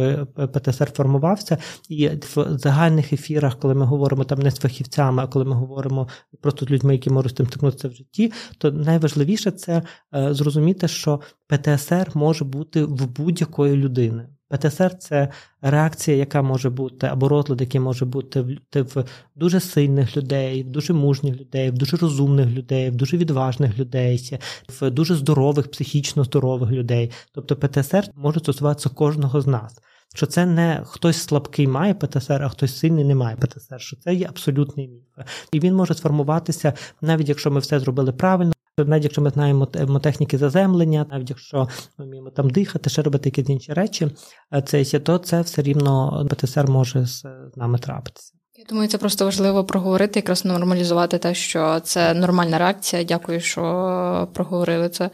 [0.54, 1.58] ПТСР формувався.
[1.90, 6.08] І в загальних ефірах, коли ми говоримо там не з фахівцями, а коли ми говоримо
[6.42, 9.82] просто з людьми, які можуть з тим стикнутися в житті, то найважливіше це
[10.16, 14.28] е, зрозуміти, що ПТСР може бути в будь-якої людини.
[14.50, 15.30] ПТСР це
[15.62, 18.42] реакція, яка може бути, або розлад, який може бути
[18.74, 19.06] в
[19.36, 24.40] дуже сильних людей, в дуже мужніх людей, в дуже розумних людей, в дуже відважних людей,
[24.82, 27.12] в дуже здорових, психічно здорових людей.
[27.34, 29.78] Тобто ПТСР може стосуватися кожного з нас.
[30.16, 34.14] Що це не хтось слабкий має ПТСР, а хтось сильний не має ПТСР, що це
[34.14, 35.28] є абсолютний міф.
[35.52, 39.66] І він може сформуватися, навіть якщо ми все зробили правильно, навіть якщо ми знаємо
[40.04, 44.08] техніки заземлення, навіть якщо ми вміємо там дихати, ще робити якісь інші речі,
[44.54, 47.24] е, це то це все рівно ПТСР може з
[47.56, 48.34] нами трапитися.
[48.58, 53.04] Я думаю, це просто важливо проговорити, якраз нормалізувати те, що це нормальна реакція.
[53.04, 55.10] Дякую, що проговорили це.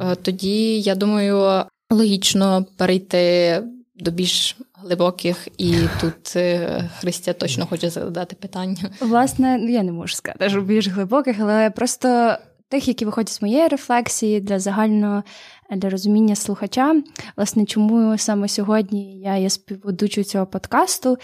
[0.00, 3.62] Е, тоді я думаю, логічно перейти
[3.96, 8.90] до більш глибоких, і тут е, Христя точно хоче задати питання.
[9.00, 12.36] Власне, я не можу сказати, що більш глибоких, але просто
[12.68, 15.22] тих, які виходять з моєї рефлексії для загального
[15.70, 17.02] для розуміння слухача.
[17.36, 21.18] Власне, чому саме сьогодні я є співведучою цього подкасту.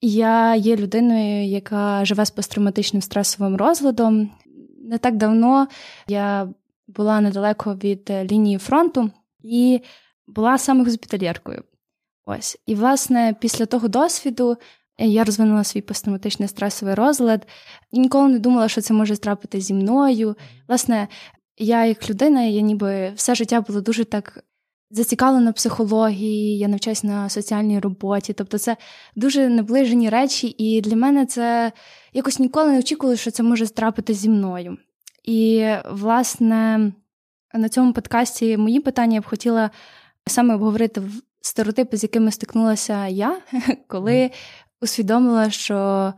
[0.00, 4.30] Я є людиною, яка живе з посттравматичним стресовим розладом.
[4.82, 5.68] Не так давно
[6.08, 6.48] я
[6.88, 9.10] була недалеко від лінії фронту
[9.42, 9.80] і
[10.26, 11.62] була саме госпітальєркою.
[12.26, 12.58] Ось.
[12.66, 14.56] І, власне, після того досвіду
[14.98, 17.46] я розвинула свій посттравматичний стресовий розлад
[17.92, 20.36] і ніколи не думала, що це може трапити зі мною.
[20.68, 21.08] Власне,
[21.58, 24.44] я як людина, я ніби все життя була дуже так
[24.90, 28.32] зацікавлена психології, я навчаюсь на соціальній роботі.
[28.32, 28.76] Тобто це
[29.16, 31.72] дуже наближені речі, і для мене це
[32.12, 34.78] якось ніколи не очікувало, що це може трапити зі мною.
[35.24, 36.92] І, власне,
[37.54, 39.70] на цьому подкасті мої питання я б хотіла
[40.26, 41.02] саме обговорити
[41.40, 43.38] стереотипи, з якими стикнулася я,
[43.86, 44.30] коли
[44.80, 46.12] усвідомила, що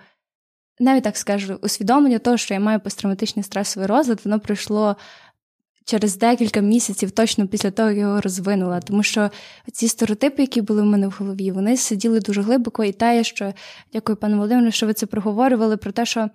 [0.81, 4.97] навіть так скажу, усвідомлення того, що я маю посттравматичний стресовий розлад, воно пройшло
[5.85, 8.81] через декілька місяців, точно після того, як я його розвинула.
[8.81, 9.31] Тому що
[9.73, 13.53] ці стереотипи, які були в мене в голові, вони сиділи дуже глибоко, і те, що
[13.93, 16.31] дякую, пане Володимире, що ви це проговорювали про те, що.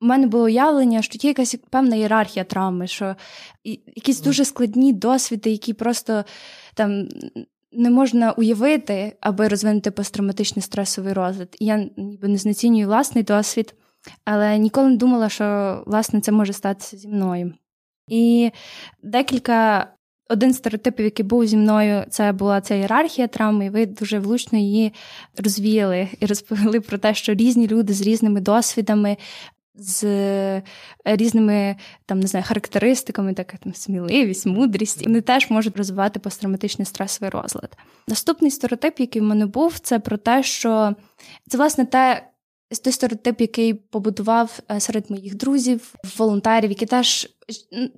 [0.00, 3.16] У мене було уявлення, що є якась певна ієрархія травми, що
[3.64, 6.24] якісь дуже складні досвіди, які просто
[6.74, 7.08] там
[7.72, 11.56] не можна уявити, аби розвинути посттравматичний стресовий розлад.
[11.60, 13.74] Я ніби не знецінюю власний досвід,
[14.24, 17.54] але ніколи не думала, що власне це може статися зі мною.
[18.08, 18.50] І
[19.02, 19.88] декілька.
[20.28, 24.18] Один з стереотипів, який був зі мною, це була ця ієрархія травми, і ви дуже
[24.18, 24.92] влучно її
[25.44, 29.16] розвіяли і розповіли про те, що різні люди з різними досвідами
[29.74, 30.62] з е,
[31.04, 37.30] різними там не знаю, характеристиками, так там сміливість, мудрість, вони теж можуть розвивати посттравматичний стресовий
[37.30, 37.76] розлад.
[38.08, 40.94] Наступний стереотип, який в мене був, це про те, що
[41.48, 42.28] це власне те.
[42.84, 47.28] Той стереотип, який побудував е, серед моїх друзів, волонтерів, які теж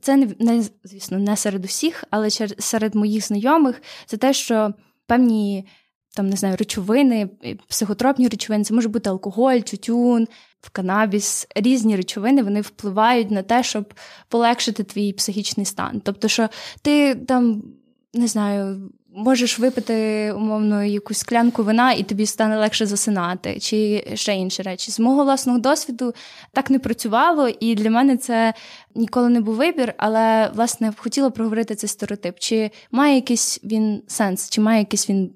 [0.00, 4.74] це не звісно не серед усіх, але серед моїх знайомих, це те, що
[5.06, 5.66] певні
[6.14, 7.28] там не знаю речовини,
[7.68, 10.28] психотропні речовини, це може бути алкоголь, тютюн,
[10.72, 13.94] канабіс, різні речовини вони впливають на те, щоб
[14.28, 16.00] полегшити твій психічний стан.
[16.04, 16.48] Тобто, що
[16.82, 17.62] ти там
[18.14, 18.90] не знаю.
[19.16, 24.90] Можеш випити умовно якусь склянку вина, і тобі стане легше засинати, чи ще інші речі.
[24.90, 26.14] З мого власного досвіду
[26.52, 28.54] так не працювало, і для мене це
[28.94, 29.94] ніколи не був вибір.
[29.96, 32.38] Але власне хотіла проговорити цей стереотип.
[32.38, 35.30] Чи має якийсь він сенс, чи має якийсь він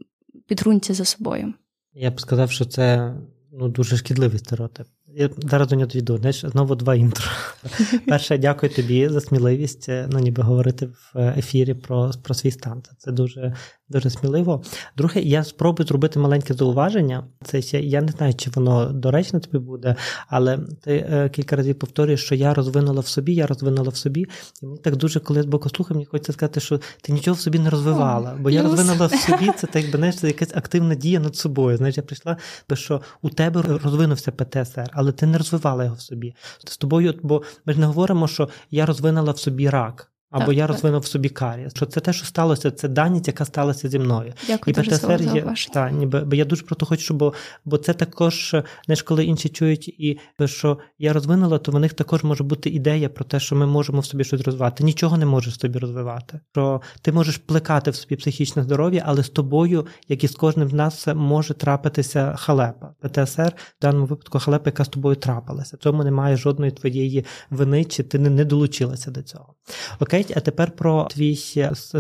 [0.49, 1.55] підґрунтя за собою?
[1.93, 3.15] Я б сказав, що це
[3.53, 4.87] ну, дуже шкідливий стереотип.
[5.07, 6.17] Я зараз до нього дійду.
[6.17, 7.27] Знаєш, знову два інтро.
[8.07, 12.83] Перше, дякую тобі за сміливість, е, ну ніби говорити в ефірі про про свій стан.
[12.99, 13.55] Це дуже
[13.91, 14.63] дуже сміливо.
[14.97, 17.25] Друге, я спробую зробити маленьке зауваження.
[17.45, 19.97] Це ще я не знаю, чи воно доречно тобі буде,
[20.29, 24.27] але ти е, кілька разів повторюєш, що я розвинула в собі, я розвинула в собі.
[24.63, 27.41] І мені так дуже, коли з боку слухаю, мені хочеться сказати, що ти нічого в
[27.41, 28.37] собі не розвивала.
[28.41, 31.77] Бо я розвинула в собі, це так знаєш, це якась активна дія над собою.
[31.77, 32.37] Знаєш, я прийшла,
[32.75, 36.35] що у тебе розвинувся ПТСР, але ти не розвивала його в собі.
[36.67, 40.08] З тобою, бо ми ж не говоримо, що я розвинула в собі рак.
[40.31, 40.71] Або так, я так.
[40.71, 41.73] розвинув в собі карієс.
[41.77, 44.33] Що це те, що сталося, це даність, яка сталася зі мною.
[44.47, 47.95] Дякую, і ПТСР є та, ніби бо я дуже про то хочу, бо бо це
[47.95, 52.71] також, знаєш, коли інші чують, і що я розвинула, то в них також може бути
[52.71, 54.85] ідея про те, що ми можемо в собі щось розвивати.
[54.85, 56.41] Нічого не можеш в собі розвивати.
[56.53, 60.69] Що ти можеш плекати в собі психічне здоров'я, але з тобою, як і з кожним
[60.69, 62.95] з нас, може трапитися халепа.
[63.01, 65.77] ПТСР в даному випадку халепа, яка з тобою трапилася.
[65.77, 69.55] В цьому немає жодної твоєї вини, чи ти не долучилася до цього.
[70.01, 70.18] Окей.
[70.21, 71.37] Окей, а тепер про твій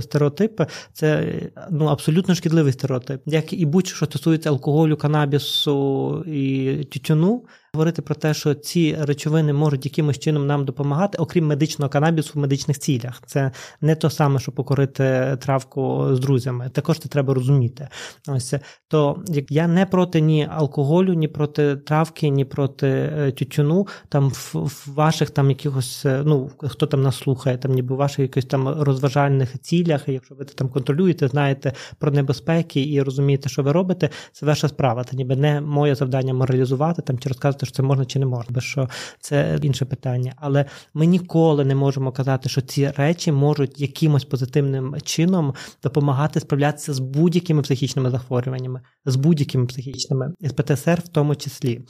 [0.01, 0.61] стереотип.
[0.93, 1.35] Це
[1.71, 8.35] ну абсолютно шкідливий стереотип, як і будь-що стосується алкоголю, канабісу і тютюну говорити про те,
[8.35, 13.23] що ці речовини можуть якимось чином нам допомагати, окрім медичного канабісу в медичних цілях.
[13.27, 16.71] Це не то саме, що покорити травку з друзями.
[16.73, 17.89] Також це треба розуміти.
[18.29, 18.55] Ось
[18.89, 23.87] то я не проти ні алкоголю, ні проти травки, ні проти е, тютюну.
[24.09, 27.99] Там в, в ваших там якихось, е, ну хто там нас слухає, там ніби в
[27.99, 30.09] ваших якихось там розважальних цілях.
[30.09, 35.05] Якщо ви там контролюєте, знаєте про небезпеки і розумієте, що ви робите, це ваша справа.
[35.05, 38.55] Це ніби не моє завдання моралізувати там чи розказувати що це можна чи не можна,
[38.55, 38.89] бо що
[39.21, 40.35] це інше питання.
[40.37, 46.95] Але ми ніколи не можемо казати, що ці речі можуть якимось позитивним чином допомагати справлятися
[46.95, 51.81] з будь-якими психічними захворюваннями, з будь-якими психічними, з ПТСР в тому числі.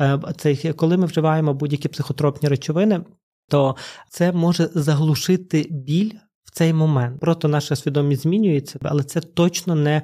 [0.00, 3.00] Е, це коли ми вживаємо будь-які психотропні речовини,
[3.48, 3.76] то
[4.10, 6.10] це може заглушити біль.
[6.44, 10.02] В цей момент просто наша свідомість змінюється, але це точно не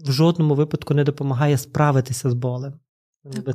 [0.00, 2.72] в жодному випадку не допомагає справитися з болем.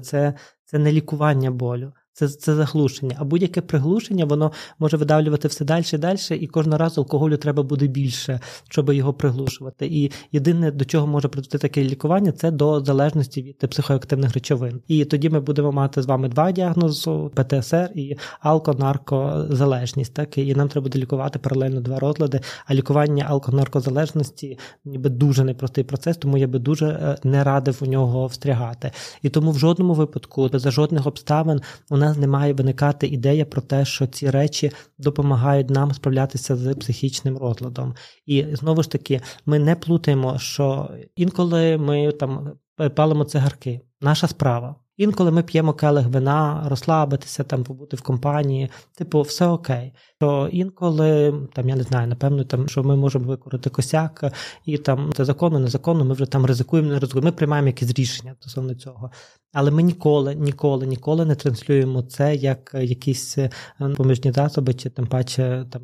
[0.02, 0.34] Це
[0.68, 3.16] це не лікування болю, це це заглушення.
[3.20, 7.64] А будь-яке приглушення воно може видавлювати все далі і далі, і кожного разу алкоголю треба
[7.64, 9.88] буде більше, щоб його приглушувати.
[9.88, 14.82] І єдине, до чого може привести таке лікування, це до залежності від психоактивних речовин.
[14.88, 20.14] І тоді ми будемо мати з вами два діагнози: ПТСР і алконаркозалежність.
[20.14, 22.42] Так і нам треба буде лікувати паралельно два розлади.
[22.66, 27.86] А лікування алконаркозалежності ніби дуже непростий процес, тому я би дуже е, не радив у
[27.86, 28.92] нього встрягати.
[29.22, 33.46] І тому в жодному випадку, за жодних обставин, у нас нас не має виникати ідея
[33.46, 37.96] про те, що ці речі допомагають нам справлятися з психічним розладом.
[38.26, 42.54] І знову ж таки, ми не плутаємо, що інколи ми там
[42.96, 44.76] палимо цигарки, наша справа.
[44.98, 49.94] Інколи ми п'ємо келих вина, розслабитися, там побути в компанії, типу, все окей.
[50.20, 54.34] То інколи, там я не знаю, напевно, там що ми можемо викорити косяк,
[54.66, 57.26] і там це законно, незаконно, ми вже там ризикуємо, не ризикуємо.
[57.26, 59.12] Ми приймаємо якісь рішення стосовно цього.
[59.54, 63.50] Але ми ніколи, ніколи, ніколи не транслюємо це як якісь е,
[63.98, 65.82] поміжні засоби, чи тим паче там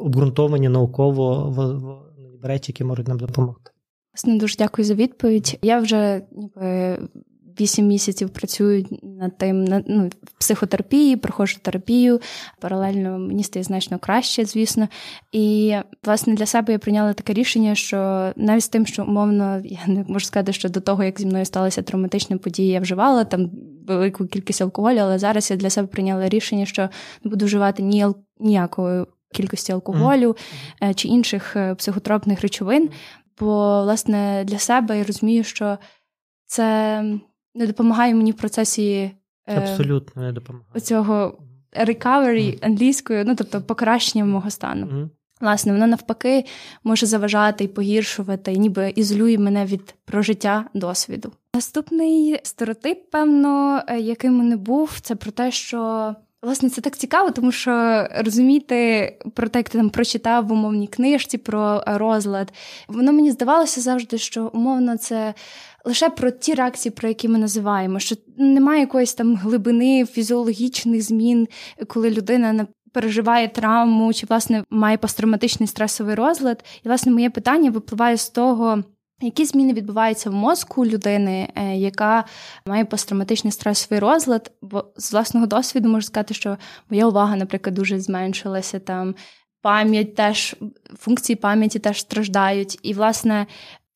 [0.00, 1.50] обґрунтовані науково
[2.42, 3.70] в речі, які можуть нам допомогти.
[4.12, 5.58] Власне, дуже дякую за відповідь.
[5.62, 6.98] Я вже ніби
[7.60, 12.20] вісім місяців працюю над тим на ну, в психотерапії, проходжу терапію.
[12.60, 14.88] Паралельно мені стає значно краще, звісно.
[15.32, 19.80] І власне для себе я прийняла таке рішення, що навіть з тим, що умовно я
[19.86, 23.50] не можу сказати, що до того, як зі мною сталася травматична подія, я вживала там
[23.86, 26.88] велику кількість алкоголю, але зараз я для себе прийняла рішення, що
[27.24, 28.06] не буду вживати ні
[28.38, 30.36] ніякої кількості алкоголю
[30.82, 30.94] mm.
[30.94, 32.90] чи інших е, психотропних речовин.
[33.40, 35.78] Бо, власне, для себе я розумію, що
[36.46, 37.04] це
[37.54, 39.10] не допомагає мені в процесі
[39.46, 40.80] е, абсолютно не допомагає.
[40.80, 41.38] цього
[41.72, 44.86] recovery англійською, ну тобто покращення мого стану.
[44.86, 45.08] Mm-hmm.
[45.40, 46.44] Власне, воно навпаки
[46.84, 51.32] може заважати і погіршувати, і ніби ізолює мене від прожиття досвіду.
[51.54, 57.30] Наступний стереотип, певно, е, яким не був, це про те, що власне це так цікаво,
[57.30, 62.52] тому що розуміти про те, як ти там прочитав в умовній книжці про розлад,
[62.88, 65.34] воно мені здавалося завжди, що умовно це
[65.84, 71.48] лише про ті реакції, про які ми називаємо, що немає якоїсь там глибини фізіологічних змін,
[71.86, 76.64] коли людина переживає травму чи власне має посттравматичний стресовий розлад.
[76.84, 78.82] І власне моє питання випливає з того.
[79.22, 82.24] Які зміни відбуваються в мозку людини, е, яка
[82.66, 84.52] має посттравматичний стресовий розлад?
[84.62, 86.56] Бо з власного досвіду можу сказати, що
[86.90, 88.78] моя увага, наприклад, дуже зменшилася.
[88.78, 89.14] Там
[89.62, 90.56] пам'ять теж
[90.98, 92.78] функції пам'яті теж страждають.
[92.82, 93.46] І, власне,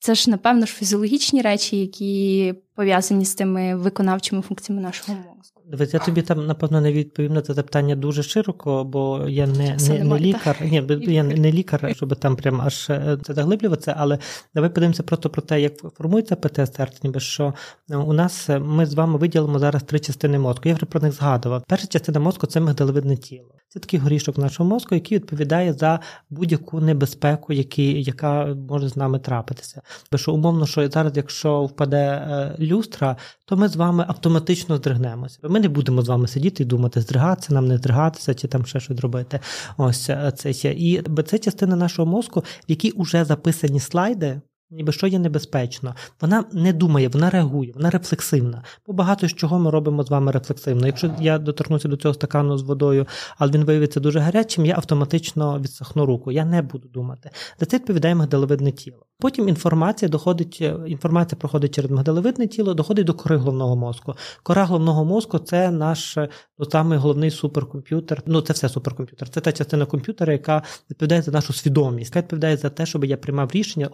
[0.04, 5.53] це ж, напевно, ж фізіологічні речі, які пов'язані з тими виконавчими функціями нашого мозку.
[5.70, 9.76] Дивись, я тобі там, напевно, не відповім на це запитання дуже широко, бо я не
[9.88, 10.56] не, не лікар.
[10.62, 14.18] Ні, я не лікар, щоб там прям аж е, це заглиблюватися, але
[14.54, 17.54] давай подивимося просто про те, як формується ПТСР, ніби що
[17.90, 20.68] е, у нас е, ми з вами виділимо зараз три частини мозку.
[20.68, 21.62] Я вже про них згадував.
[21.68, 23.54] Перша частина мозку це мигдалевидне тіло.
[23.68, 26.00] Це такий горішок нашого мозку, який відповідає за
[26.30, 29.82] будь-яку небезпеку, які, яка може з нами трапитися.
[30.12, 35.38] Бо що умовно, що зараз, якщо впаде люстра, то ми з вами автоматично здригнемося.
[35.42, 38.80] Ми не будемо з вами сидіти і думати, здригатися, нам не здригатися, чи там ще
[38.80, 39.40] щось робити.
[39.76, 40.72] Ось е, це ще.
[40.72, 44.40] І це частина нашого мозку, в якій вже записані слайди.
[44.70, 48.62] Ніби що є небезпечно, вона не думає, вона реагує, вона рефлексивна.
[48.86, 50.86] Бо багато з чого ми робимо з вами рефлексивно.
[50.86, 53.06] Якщо я доторкнуся до цього стакану з водою,
[53.38, 56.32] але він виявиться дуже гарячим, я автоматично відсахну руку.
[56.32, 57.30] Я не буду думати.
[57.60, 59.06] За це відповідає мигдалевидне тіло.
[59.18, 64.14] Потім інформація доходить, е, інформація проходить через мигдалевидне тіло, доходить до кори головного мозку.
[64.42, 68.22] Кора головного мозку це наш е, ну, самий головний суперкомп'ютер.
[68.26, 69.28] Ну, це все суперкомп'ютер.
[69.28, 73.16] Це та частина комп'ютера, яка відповідає за нашу свідомість, яка відповідає за те, щоб я
[73.16, 73.88] приймав рішення,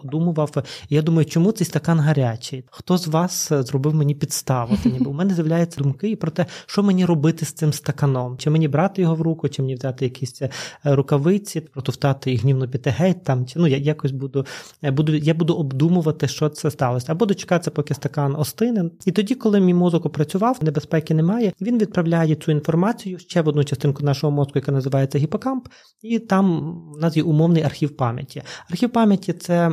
[0.89, 2.63] І я думаю, чому цей стакан гарячий?
[2.71, 4.77] Хто з вас е, зробив мені підставу?
[4.85, 8.67] Ніби у мене з'являються думки про те, що мені робити з цим стаканом, чи мені
[8.67, 10.41] брати його в руку, чи мені взяти якісь
[10.83, 14.45] рукавиці, протовтати і гнівно піти геть там, чи ну я якось буду
[14.83, 18.89] буду я буду обдумувати, що це сталося, або дочекатися, поки стакан остине.
[19.05, 23.63] І тоді, коли мій мозок опрацював, небезпеки немає, він відправляє цю інформацію ще в одну
[23.63, 25.67] частинку нашого мозку, яка називається гіпокамп,
[26.01, 28.41] і там у нас є умовний архів пам'яті.
[28.69, 29.71] Архів пам'яті це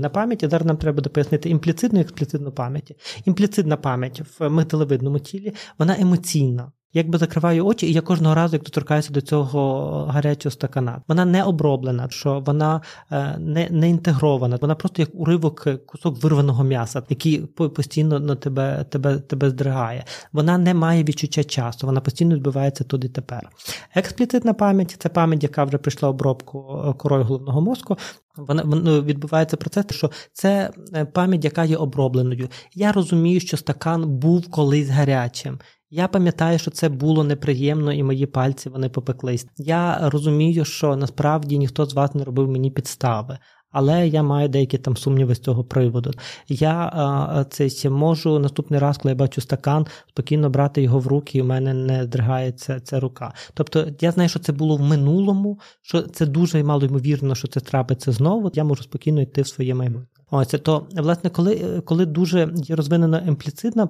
[0.00, 0.50] експліцитна пам'ять.
[0.50, 3.22] Зараз нам треба буде пояснити імпліцитну і експліцитну пам'ять.
[3.24, 6.72] Імпліцитна пам'ять в мигдалевидному тілі, вона емоційна.
[6.92, 11.44] Якби закриваю очі, і я кожного разу, як доторкаюся до цього гарячого стакана, вона не
[11.44, 12.80] оброблена, що вона
[13.10, 18.34] е, не не інтегрована, вона просто як уривок, е, кусок вирваного м'яса, який постійно на
[18.34, 20.04] тебе тебе, тебе здригає.
[20.32, 23.50] Вона не має відчуття часу, вона постійно відбувається тут і тепер.
[23.94, 27.96] Експліцитна пам'ять це пам'ять, яка вже прийшла обробку е, корою головного мозку.
[28.36, 30.70] Вона ну, відбувається процес, що це
[31.12, 32.48] пам'ять, яка є обробленою.
[32.74, 35.58] Я розумію, що стакан був колись гарячим.
[35.92, 39.46] Я пам'ятаю, що це було неприємно, і мої пальці вони попеклись.
[39.56, 43.38] Я розумію, що насправді ніхто з вас не робив мені підстави.
[43.70, 46.10] Але я маю деякі там сумніви з цього приводу.
[46.48, 51.42] Я це можу наступний раз, коли я бачу стакан, спокійно брати його в руки, і
[51.42, 53.32] в мене не здригається ця рука.
[53.54, 57.60] Тобто я знаю, що це було в минулому, що це дуже мало ймовірно, що це
[57.60, 58.50] трапиться знову.
[58.54, 60.19] Я можу спокійно йти в своє майбутнє.
[60.30, 63.88] Ось то, власне, коли коли дуже розвинена імпліцитна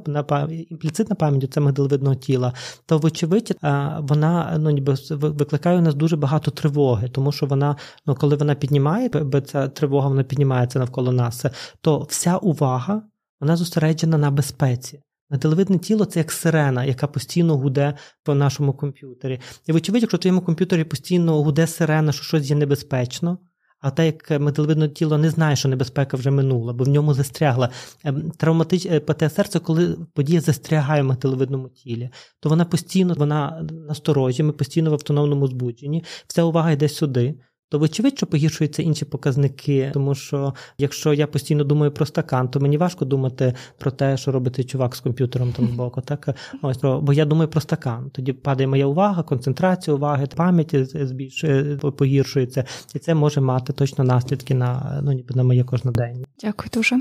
[0.71, 2.53] імпліцитна пам'ять це мигдалевидного тіла,
[2.87, 3.57] то вочевидь
[3.99, 7.77] вона ну ніби викликає у нас дуже багато тривоги, тому що вона,
[8.07, 9.11] ну коли вона піднімає,
[9.47, 11.45] ця тривога вона піднімається навколо нас,
[11.81, 13.03] то вся увага
[13.41, 15.03] вона зосереджена на безпеці.
[15.31, 19.41] Мигдалевидне тіло це як сирена, яка постійно гуде по нашому комп'ютері.
[19.67, 23.39] І вочевидь, якщо в твоєму комп'ютері постійно гуде сирена, що щось є небезпечно.
[23.81, 27.71] А те, як металевидне тіло не знає, що небезпека вже минула, бо в ньому застрягла.
[28.05, 28.87] Ем, травматич...
[28.87, 32.11] Е, ПТСР це коли подія застрягає в металевидному тілі,
[32.41, 37.35] то вона постійно вона насторожі, ми постійно в автономному збудженні, вся увага йде сюди
[37.71, 42.61] то вочевидь, що погіршуються інші показники, тому що якщо я постійно думаю про стакан, то
[42.61, 46.01] мені важко думати про те, що робить чувак з комп'ютером там збоку.
[46.11, 46.29] Так
[46.63, 48.11] ось бо я думаю про стакан.
[48.11, 52.65] Тоді падає моя увага, концентрація уваги, пам'ять збільшує, погіршується,
[52.95, 56.25] і це може мати точно наслідки на ну ніби на моє кожнодення.
[56.41, 56.97] Дякую дуже.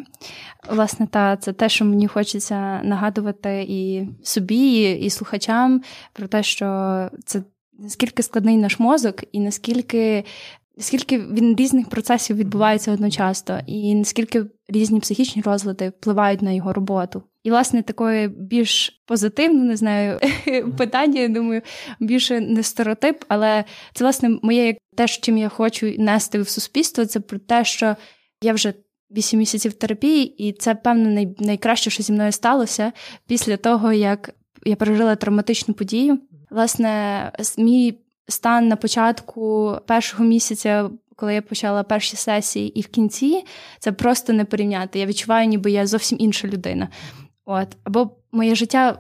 [0.72, 5.82] Власне, та це те, що мені хочеться нагадувати і собі, і слухачам
[6.14, 7.44] про те, що це.
[7.82, 10.24] Наскільки складний наш мозок, і наскільки
[10.80, 17.24] Скільки він різних процесів відбувається одночасно, і наскільки різні психічні розлади впливають на його роботу.
[17.44, 20.20] І, власне, такое більш позитивне, не знаю,
[20.78, 21.62] питання, я думаю,
[22.00, 23.64] більше не стереотип, але
[23.94, 27.96] це, власне, моє те, чим я хочу нести в суспільство, це про те, що
[28.42, 28.74] я вже
[29.12, 32.92] вісім місяців терапії, і це, певно, най- найкраще, що зі мною сталося
[33.28, 34.30] після того, як
[34.66, 36.20] я пережила травматичну подію.
[36.52, 38.00] Власне, мій
[38.30, 43.44] стан на початку першого місяця, коли я почала перші сесії, і в кінці
[43.80, 45.00] це просто не порівняти.
[45.00, 46.88] Я відчуваю, ніби я зовсім інша людина.
[47.46, 49.00] От або моє життя.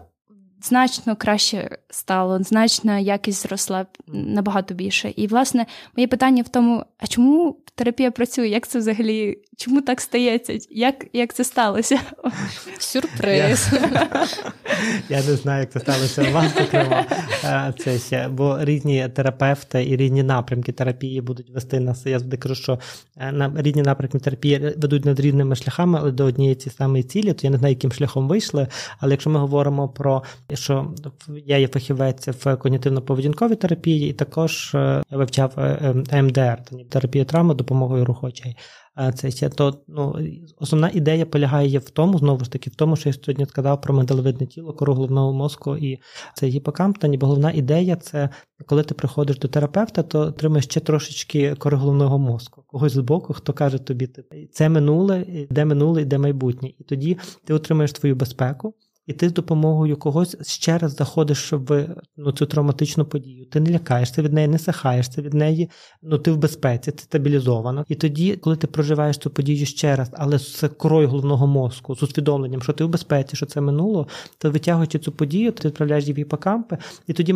[0.61, 5.13] Значно краще стало, значна якість зросла набагато більше.
[5.15, 5.65] І, власне,
[5.97, 8.47] моє питання в тому: а чому терапія працює?
[8.47, 9.37] Як це взагалі?
[9.57, 10.57] Чому так стається?
[10.69, 11.99] Як як це сталося?
[12.79, 13.69] Сюрприз.
[15.09, 17.05] Я не знаю, як це сталося у вас, зокрема.
[17.79, 22.05] Це ще, бо різні терапевти і різні напрямки терапії будуть вести нас.
[22.05, 22.79] Я завжди кажу, що
[23.31, 27.39] на різні напрямки терапії ведуть над різними шляхами, але до однієї цієї самої цілі, то
[27.43, 28.67] я не знаю, яким шляхом вийшли.
[28.99, 30.23] Але якщо ми говоримо про
[30.53, 30.93] що
[31.45, 35.53] я є фахівець в когнітивно-поведінковій терапії, і також я вивчав
[36.13, 36.57] МДР,
[36.89, 38.55] терапія травми допомогою руху очей.
[39.15, 40.15] Це то ну
[40.57, 43.93] основна ідея полягає в тому, знову ж таки, в тому, що я сьогодні сказав про
[43.93, 45.99] медалевидне тіло, кору головного мозку і
[46.35, 46.97] це гіпокамп.
[46.97, 48.29] Та ніби головна ідея це
[48.65, 52.63] коли ти приходиш до терапевта, то отримаєш ще трошечки кори головного мозку.
[52.67, 54.09] Когось з боку, хто каже тобі,
[54.51, 56.71] це минуле, де минуле, де майбутнє.
[56.79, 58.73] І тоді ти отримаєш твою безпеку
[59.09, 63.45] і ти з допомогою когось ще раз заходиш в ну, цю травматичну подію.
[63.45, 65.69] Ти не лякаєшся від неї, не сахаєшся від неї,
[66.01, 67.85] ну ти в безпеці, ти стабілізовано.
[67.87, 72.03] І тоді, коли ти проживаєш цю подію ще раз, але з корою головного мозку, з
[72.03, 74.07] усвідомленням, що ти в безпеці, що це минуло,
[74.37, 77.35] то витягуючи цю подію, ти відправляєш її в іпокампи, і тоді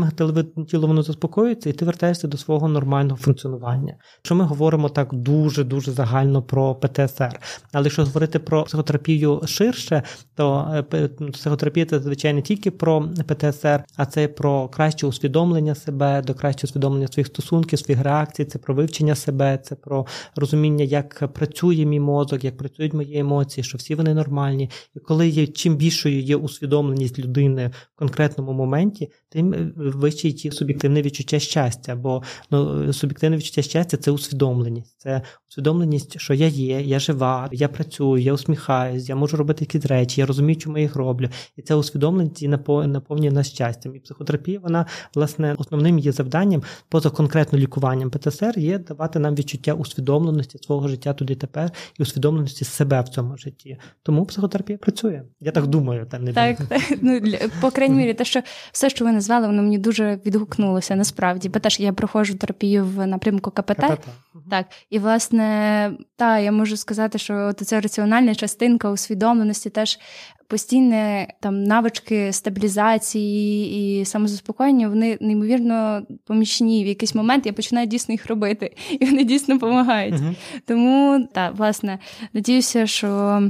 [0.67, 3.95] тіло воно заспокоюється, і ти вертаєшся до свого нормального функціонування.
[4.23, 7.39] Що ми говоримо так дуже дуже загально про ПТСР.
[7.71, 10.03] Але якщо говорити про психотерапію ширше,
[10.35, 15.75] то е, психотерапія психотерапія це звичайно не тільки про ПТСР, а це про краще усвідомлення
[15.75, 20.05] себе, до кращого усвідомлення своїх стосунків, своїх реакцій, це про вивчення себе, це про
[20.35, 24.69] розуміння, як працює мій мозок, як працюють мої емоції, що всі вони нормальні.
[24.95, 31.01] І коли є чим більшою є усвідомленість людини в конкретному моменті, тим вище ті суб'єктивне
[31.01, 31.95] відчуття щастя.
[31.95, 37.67] Бо ну, суб'єктивне відчуття щастя це усвідомленість, це усвідомленість, що я є, я жива, я
[37.67, 41.61] працюю, я усміхаюсь, я можу робити якісь речі, я розумію, чому я їх роблю і
[41.61, 43.95] це усвідомленість і наповнює нас щастям.
[43.95, 49.73] І психотерапія, вона власне основним її завданням, поза конкретно лікуванням ПТСР, є давати нам відчуття
[49.73, 53.77] усвідомленості свого життя туди тепер і усвідомленості себе в цьому житті.
[54.03, 55.23] Тому психотерапія працює.
[55.39, 56.57] Я так думаю, там не так.
[57.01, 57.21] Ну
[57.61, 61.49] по крайній мірі, те, що все, що ви назвали, воно мені дуже відгукнулося насправді.
[61.49, 63.75] Бо теж я проходжу терапію в напрямку КПТ.
[63.75, 64.07] КПТ.
[64.49, 69.99] Так, і власне, та я можу сказати, що ця раціональна частинка усвідомленості теж
[70.47, 76.83] постійні там навички стабілізації і самозаспокоєння, вони неймовірно помічні.
[76.83, 80.15] В якийсь момент я починаю дійсно їх робити, і вони дійсно допомагають.
[80.15, 81.99] uh Тому так, власне,
[82.33, 83.41] надіюся, що,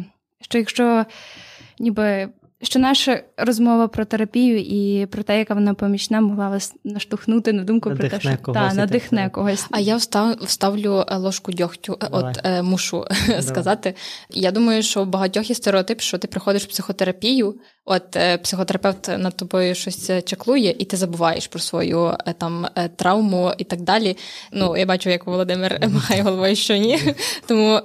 [0.41, 1.05] що якщо
[1.79, 2.29] ніби
[2.63, 7.63] що наша розмова про терапію і про те, яка вона помічна, могла вас наштовхнути на
[7.63, 9.67] думку надихне про те, що когось, та, надихне когось.
[9.71, 11.93] А я встав, вставлю е, ложку дьогтю.
[11.93, 12.29] Е, Давай.
[12.29, 13.41] От е, мушу Давай.
[13.43, 13.95] сказати.
[14.29, 17.55] Я думаю, що в багатьох є стереотип, що ти приходиш в психотерапію,
[17.85, 23.81] от психотерапевт над тобою щось чеклує, і ти забуваєш про свою там травму і так
[23.81, 24.17] далі.
[24.51, 26.99] Ну, я бачу, як Володимир махає головою, що ні.
[27.47, 27.79] Тому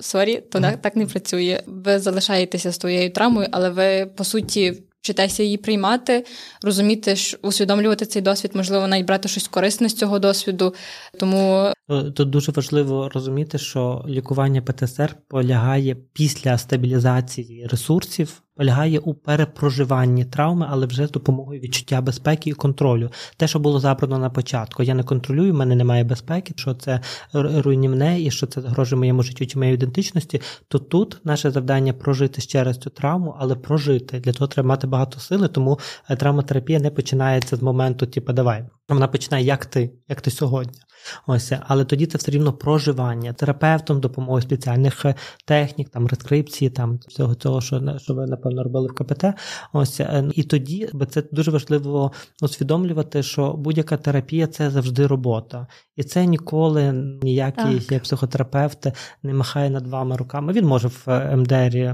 [0.00, 1.62] sorry, то так не працює.
[1.66, 6.24] Ви залишаєтеся з твоєю травмою, але ви по суті вчитеся її приймати,
[6.62, 10.74] розуміти, усвідомлювати цей досвід, можливо, навіть брати щось корисне з цього досвіду.
[11.20, 11.72] Тому
[12.14, 20.66] тут дуже важливо розуміти, що лікування ПТСР полягає після стабілізації ресурсів полягає у перепроживанні травми,
[20.70, 23.10] але вже з допомогою відчуття безпеки і контролю.
[23.36, 24.82] Те, що було забрано на початку.
[24.82, 27.00] Я не контролюю, в мене немає безпеки, що це
[27.32, 30.40] руйнівне і що це загрожує моєму життю чи моєї ідентичності.
[30.68, 34.20] То тут наше завдання прожити ще раз цю травму, але прожити.
[34.20, 35.78] Для того треба мати багато сили, тому
[36.10, 38.64] е, травматерапія не починається з моменту, типу, давай.
[38.88, 40.80] Вона починає, як ти, як ти сьогодні.
[41.26, 46.98] Ось, але тоді це все рівно проживання терапевтом, допомогою спеціальних е, технік, там рескрипції, там
[47.08, 49.24] всього цього, що що ви напевно робили в КПТ.
[49.72, 56.02] Ось е, і тоді це дуже важливо усвідомлювати, що будь-яка терапія це завжди робота, і
[56.02, 56.92] це ніколи
[57.22, 58.02] ніякий так.
[58.02, 58.86] психотерапевт
[59.22, 60.52] не махає над вами руками.
[60.52, 61.92] Він може в е, МДРі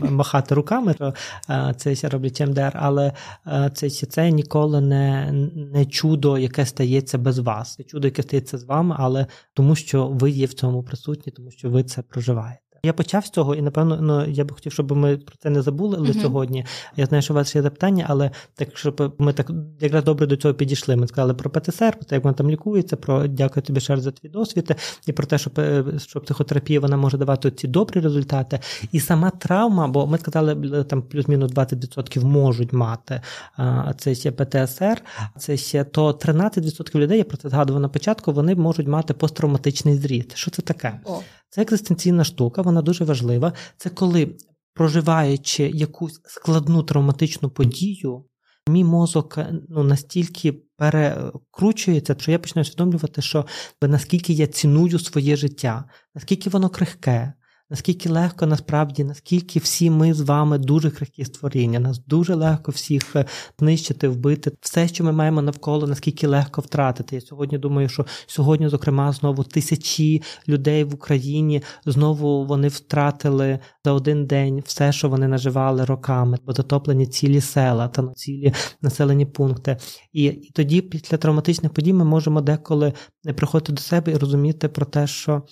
[0.00, 1.14] махати руками, то
[1.76, 3.12] це роблять МДР, але
[3.74, 5.32] це це ніколи не,
[5.72, 7.74] не чудо, яке стається без вас.
[7.74, 11.50] Це чудо, яке стається з вами, але тому, що ви є в цьому присутні, тому
[11.50, 12.69] що ви це проживаєте.
[12.82, 15.62] Я почав з цього, і напевно, ну я би хотів, щоб ми про це не
[15.62, 16.22] забули uh-huh.
[16.22, 16.66] сьогодні.
[16.96, 19.50] Я знаю, що у вас є запитання, але так, щоб ми так
[19.80, 20.96] якраз добре до цього підійшли.
[20.96, 24.02] Ми сказали про ПТСР, про те, як вона там лікується, про дякую тобі ще раз
[24.02, 24.76] за твій досвід,
[25.06, 28.60] і про те, що е, що психотерапія вона може давати ці добрі результати.
[28.92, 33.20] І сама травма, бо ми сказали, там плюс-мінус 20% можуть мати.
[33.56, 35.02] А це ще ПТСР,
[35.38, 39.96] це ще то 13% людей, я про це згадував на початку, вони можуть мати посттравматичний
[39.96, 40.36] зріст.
[40.36, 41.00] Що це таке?
[41.04, 41.20] О.
[41.50, 43.52] Це екзистенційна штука, вона дуже важлива.
[43.76, 44.36] Це коли,
[44.74, 48.24] проживаючи якусь складну травматичну подію,
[48.68, 49.38] мій мозок
[49.68, 53.46] ну, настільки перекручується, що я починаю усвідомлювати, що
[53.82, 55.84] наскільки я ціную своє життя,
[56.14, 57.32] наскільки воно крихке,
[57.70, 63.16] наскільки легко насправді, наскільки всі ми з вами дуже крихкі створіння, нас дуже легко всіх
[63.16, 63.24] е,
[63.58, 64.52] знищити, вбити.
[64.60, 67.16] Все, що ми маємо навколо, наскільки легко втратити.
[67.16, 73.92] Я сьогодні думаю, що сьогодні, зокрема, знову тисячі людей в Україні знову вони втратили за
[73.92, 78.52] один день все, що вони наживали роками, бо затоплені цілі села та цілі
[78.82, 79.76] населені пункти.
[80.12, 82.92] І, і тоді, після травматичних подій, ми можемо деколи
[83.36, 85.42] приходити до себе і розуміти про те, що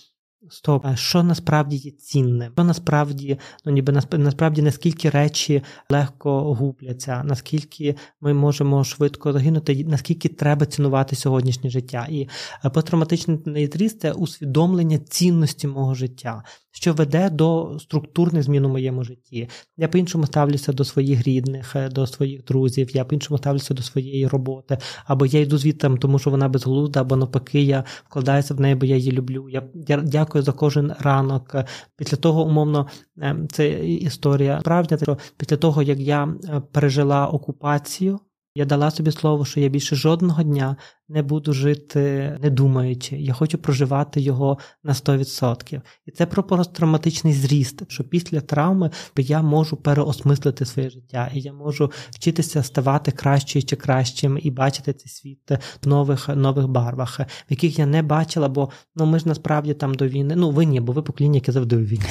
[0.50, 7.96] Стоп, що насправді є цінним, що насправді, ну ніби насправді наскільки речі легко губляться, наскільки
[8.20, 12.06] ми можемо швидко загинути, наскільки треба цінувати сьогоднішнє життя.
[12.10, 12.28] І
[12.64, 16.42] е, посттравматичний нейтріст– це усвідомлення цінності мого життя
[16.80, 19.48] що веде до структурних змін у моєму житті.
[19.76, 24.26] Я по-іншому ставлюся до своїх рідних, е, до своїх друзів, я по-іншому ставлюся до своєї
[24.26, 28.74] роботи, або я йду звідти, тому що вона безглузда, або навпаки, я вкладаюся в неї,
[28.74, 29.48] бо я її люблю.
[29.48, 29.62] Я,
[30.02, 31.54] дякую за кожен ранок.
[31.96, 32.86] Після того, умовно,
[33.18, 38.20] е, це історія справжня, що після того, як я е, пережила окупацію.
[38.54, 40.76] Я дала собі слово, що я більше жодного дня
[41.08, 43.16] не буду жити, не думаючи.
[43.16, 45.80] Я хочу проживати його на 100%.
[46.06, 51.52] І це про посттравматичний зріст, що після травми я можу переосмислити своє життя, і я
[51.52, 55.50] можу вчитися ставати кращою чи кращим і бачити цей світ
[55.84, 59.94] в нових нових барвах, в яких я не бачила, бо ну ми ж насправді там
[59.94, 60.34] до війни.
[60.36, 62.04] Ну ви ні, бо ви покоління, яке завжди у війні.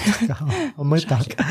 [0.78, 1.46] А ми так.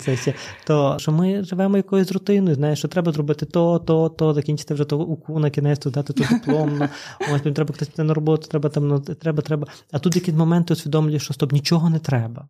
[0.00, 0.34] Це ще.
[0.66, 4.84] То що ми живемо якоюсь рутиною, знаєш, що треба зробити то, то, то, закінчити вже
[4.84, 6.88] то уку на кінець, дати то дипломно,
[7.20, 9.66] ось мені треба хтось на роботу, треба там, ну, треба, треба.
[9.92, 12.48] А тут якісь моменти усвідомлюєш, що стоп, нічого не треба.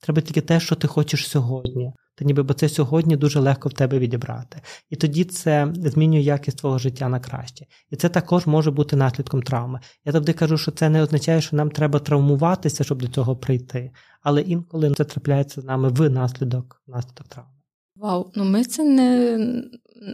[0.00, 1.92] Треба тільки те, що ти хочеш сьогодні.
[2.18, 4.60] Та ніби бо це сьогодні дуже легко в тебе відібрати.
[4.90, 7.66] І тоді це змінює якість твого життя на краще.
[7.90, 9.80] І це також може бути наслідком травми.
[10.04, 13.90] Я завжди кажу, що це не означає, що нам треба травмуватися, щоб до цього прийти.
[14.22, 17.55] Але інколи це трапляється з нами в наслідок наслідок травми.
[17.96, 19.38] Вау, ну ми це не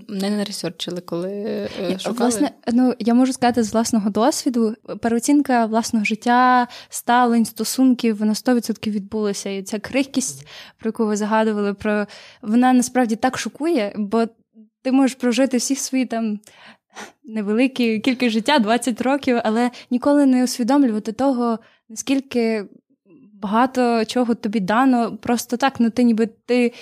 [0.09, 2.19] не наресерчили, коли е, шукали.
[2.19, 8.91] Власне, ну я можу сказати з власного досвіду, переоцінка власного життя, ставлень, стосунків, вона 100%
[8.91, 9.51] відбулася.
[9.51, 10.47] І ця крихкість,
[10.79, 12.07] про яку ви згадували, про
[12.43, 14.25] вона насправді так шокує, бо
[14.83, 16.41] ти можеш прожити всі свої там.
[17.25, 21.59] Невеликі кількість життя, 20 років, але ніколи не усвідомлювати того,
[21.89, 22.65] наскільки
[23.33, 26.73] багато чого тобі дано, просто так, ну ти ніби ти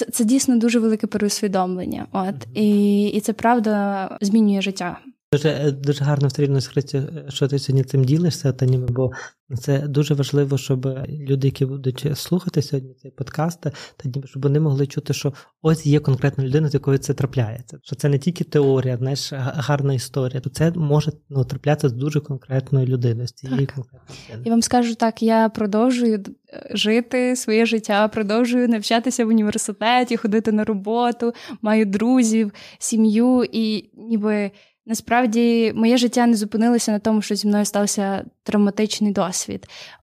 [0.00, 2.06] це це дійсно дуже велике переусвідомлення.
[2.12, 4.98] От і і це правда змінює життя.
[5.32, 9.12] Дуже дуже гарно все рівно скриті, що ти сьогодні цим ділишся, та ніби, бо
[9.58, 13.72] це дуже важливо, щоб люди, які будуть слухати сьогодні цей подкаст, та
[14.04, 17.78] ніби щоб вони могли чути, що ось є конкретна людина, з якою це трапляється.
[17.82, 22.20] Що це не тільки теорія, знаєш, гарна історія, то це може ну, траплятися з дуже
[22.20, 23.28] конкретною людиною.
[23.28, 24.42] з цієї конкретної.
[24.44, 26.24] Я вам скажу так: я продовжую
[26.70, 34.50] жити своє життя, продовжую навчатися в університеті, ходити на роботу, маю друзів, сім'ю і ніби.
[34.86, 39.66] Насправді, моє життя не зупинилося на тому, що зі мною стався травматичний досвід.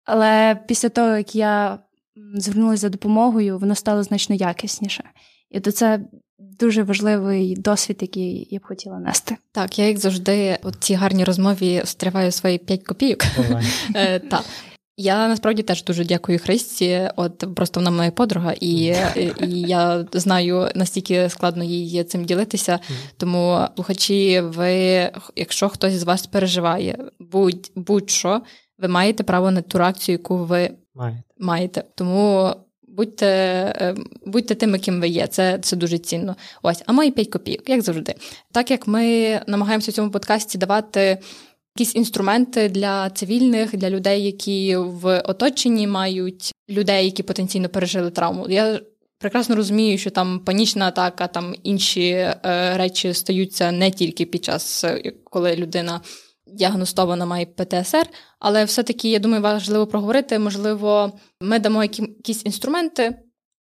[0.06, 1.80] Але після того, як я
[2.36, 5.04] звернулася за допомогою, воно стало значно якісніше.
[5.52, 6.00] І то це
[6.40, 9.38] дуже важливий досвід, який я б хотіла нести.
[9.52, 13.24] Так, я як завжди, у цій гарній розмові стриваю свої п'ять копійок.
[13.96, 14.44] Е, так.
[14.98, 17.10] Я насправді теж дуже дякую Христі.
[17.16, 18.96] От просто вона моя подруга, і
[19.42, 22.80] і я знаю настільки складно їй цим ділитися.
[23.18, 24.72] Тому слухачі, ви,
[25.36, 28.42] якщо хтось з вас переживає, будь будь-що,
[28.78, 31.24] ви маєте право на ту реакцію, яку ви маєте.
[31.40, 31.84] маєте.
[31.96, 32.52] Тому
[32.88, 33.28] будьте
[33.82, 35.28] е, будьте тим, ким ви є.
[35.28, 36.36] Це це дуже цінно.
[36.62, 38.16] Ось, а мої п'ять копійок, як завжди.
[38.52, 41.18] Так як ми намагаємося в цьому подкасті давати
[41.78, 48.46] якісь інструменти для цивільних, для людей, які в оточенні мають людей, які потенційно пережили травму.
[48.50, 48.80] Я
[49.20, 52.38] прекрасно розумію, що там панічна атака, там інші е,
[52.78, 56.02] речі стаються не тільки під час, е, коли людина
[56.48, 58.10] діагностована має ПТСР,
[58.40, 60.40] але все-таки я думаю, важливо проговорити.
[60.40, 61.12] Можливо,
[61.42, 63.20] ми дамо якісь інструменти,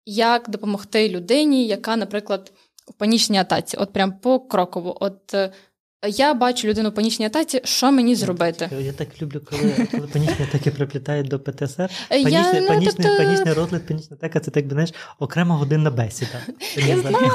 [0.07, 2.53] як допомогти людині, яка, наприклад,
[2.87, 4.97] в панічній атаці, от прям покроково.
[5.01, 5.53] От е,
[6.09, 8.71] я бачу людину в панічній атаці, що мені зробити?
[8.81, 11.91] Я так люблю, коли коли панічні атаки приплітають до ПТСР.
[12.09, 13.17] Панічний, я, ну, панічний, тобто...
[13.17, 16.41] панічний розлад, панічна атака це так би знаєш, окрема годинна бесіда.
[16.77, 17.33] Я знаю.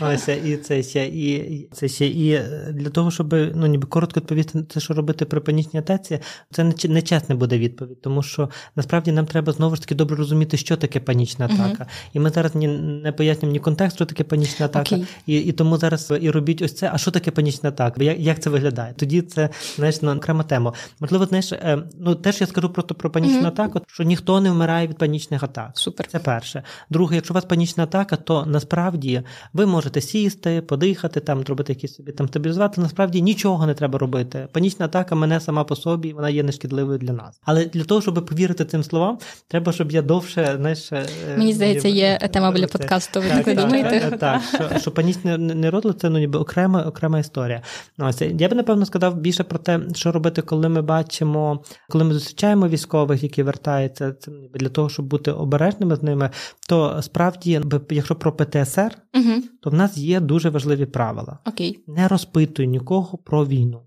[0.14, 4.64] Ось, і це ще і це ще і для того, щоб ну ніби коротко відповісти
[4.68, 6.18] це, що робити при панічній атаці,
[6.50, 10.16] це не, не чесна буде відповідь, тому що насправді нам треба знову ж таки добре
[10.16, 11.84] розуміти, що таке панічна атака.
[11.84, 12.10] Uh-huh.
[12.12, 15.06] І ми зараз ні не пояснюємо ні контекст, що таке панічна атака, okay.
[15.26, 16.90] і і тому зараз і робіть ось це.
[16.92, 17.79] А що таке панічна атака?
[17.80, 18.04] Атака.
[18.04, 18.94] Як як це виглядає?
[18.96, 20.72] Тоді це знаєш, на окрема тема.
[21.00, 23.46] Можливо, знаєш, е, ну теж я скажу про про панічну mm-hmm.
[23.46, 25.70] атаку, що ніхто не вмирає від панічних атак.
[25.74, 26.06] Супер.
[26.06, 26.62] Це перше.
[26.90, 29.22] Друге, якщо у вас панічна атака, то насправді
[29.52, 32.80] ви можете сісти, подихати, там зробити якісь собі там стабілізувати.
[32.80, 34.48] Насправді нічого не треба робити.
[34.52, 37.40] Панічна атака мене сама по собі, вона є нешкідливою для нас.
[37.44, 39.18] Але для того, щоб повірити цим словам,
[39.48, 41.06] треба, щоб я довше знаєш, е,
[41.38, 43.20] мені здається, є тема для подкасту.
[43.20, 44.16] Ви так, так думаєте?
[44.20, 47.59] Так, що, що панічний нерозлад це ну ніби окрема окрема історія.
[47.98, 52.14] Ось я би напевно сказав більше про те, що робити, коли ми бачимо, коли ми
[52.14, 56.30] зустрічаємо військових, які вертаються, це для того, щоб бути обережними з ними.
[56.68, 59.42] То справді, якщо про ПТСР, угу.
[59.62, 61.38] то в нас є дуже важливі правила.
[61.46, 61.84] Окей.
[61.86, 63.82] Не розпитуй нікого про війну.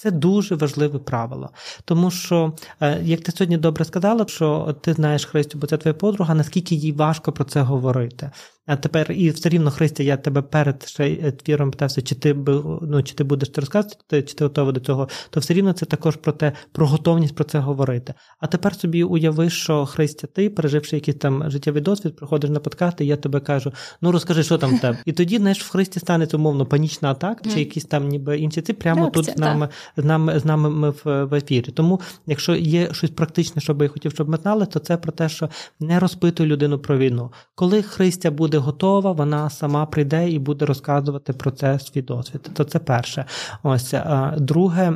[0.00, 1.50] Це дуже важливе правило,
[1.84, 5.94] тому що, е, як ти сьогодні добре сказала, що ти знаєш Христю, бо це твоя
[5.94, 8.30] подруга, наскільки їй важко про це говорити.
[8.68, 12.34] А тепер і все рівно, Христя, я тебе перед ще е, твіром питався, чи ти
[12.82, 15.86] ну, чи ти будеш це розказувати, чи ти готова до цього, то все рівно це
[15.86, 18.14] також про те, про готовність про це говорити.
[18.40, 23.04] А тепер собі уяви, що Христя, ти, переживши якийсь там життєвий досвід, приходиш на подкасти,
[23.04, 24.98] і я тебе кажу, ну розкажи, що там в тебе.
[25.04, 28.72] І тоді, знаєш, в Христі станеться умовно панічна атака, чи якісь там ніби інші ці
[28.72, 31.70] прямо Реакція, тут з нами з нами з нами ми в, в ефірі.
[31.70, 35.12] Тому, якщо є щось практичне, що би я хотів, щоб ми знали, то це про
[35.12, 35.48] те, що
[35.80, 37.32] не розпитуй людину про війну.
[37.54, 42.50] Коли Христя буде готова, вона сама прийде і буде розказувати про це свій досвід.
[42.54, 43.24] То це перше.
[43.62, 43.94] Ось
[44.36, 44.94] друге.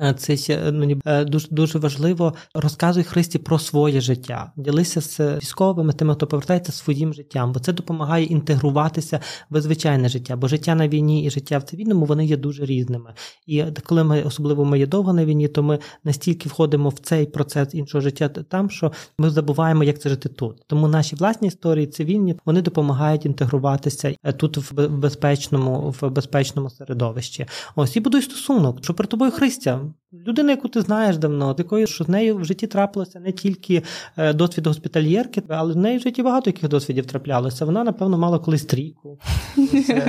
[0.00, 2.34] Е, це ну, дуже дуже важливо.
[2.54, 7.72] Розказуй Христі про своє життя, ділися з військовими, тими, хто повертається своїм життям, бо це
[7.72, 9.20] допомагає інтегруватися
[9.50, 10.36] в звичайне життя.
[10.36, 13.14] Бо життя на війні і життя в цивільному вони є дуже різними.
[13.46, 17.26] І коли ми особливо ми є довго на війні, то ми настільки входимо в цей
[17.26, 20.62] процес іншого життя там, що ми забуваємо, як це жити тут.
[20.66, 27.46] Тому наші власні історії цивільні вони допомагають інтегруватися тут в безпечному, в безпечному середовищі.
[27.76, 29.81] Ось і будуй стосунок, що про тобою Христя.
[30.26, 33.82] Людина, яку ти знаєш давно, такою, що з нею в житті трапилося не тільки
[34.16, 37.64] е, досвід госпітальєрки, але в неї в житті багато яких досвідів траплялося.
[37.64, 39.18] Вона, напевно, мала колись трійку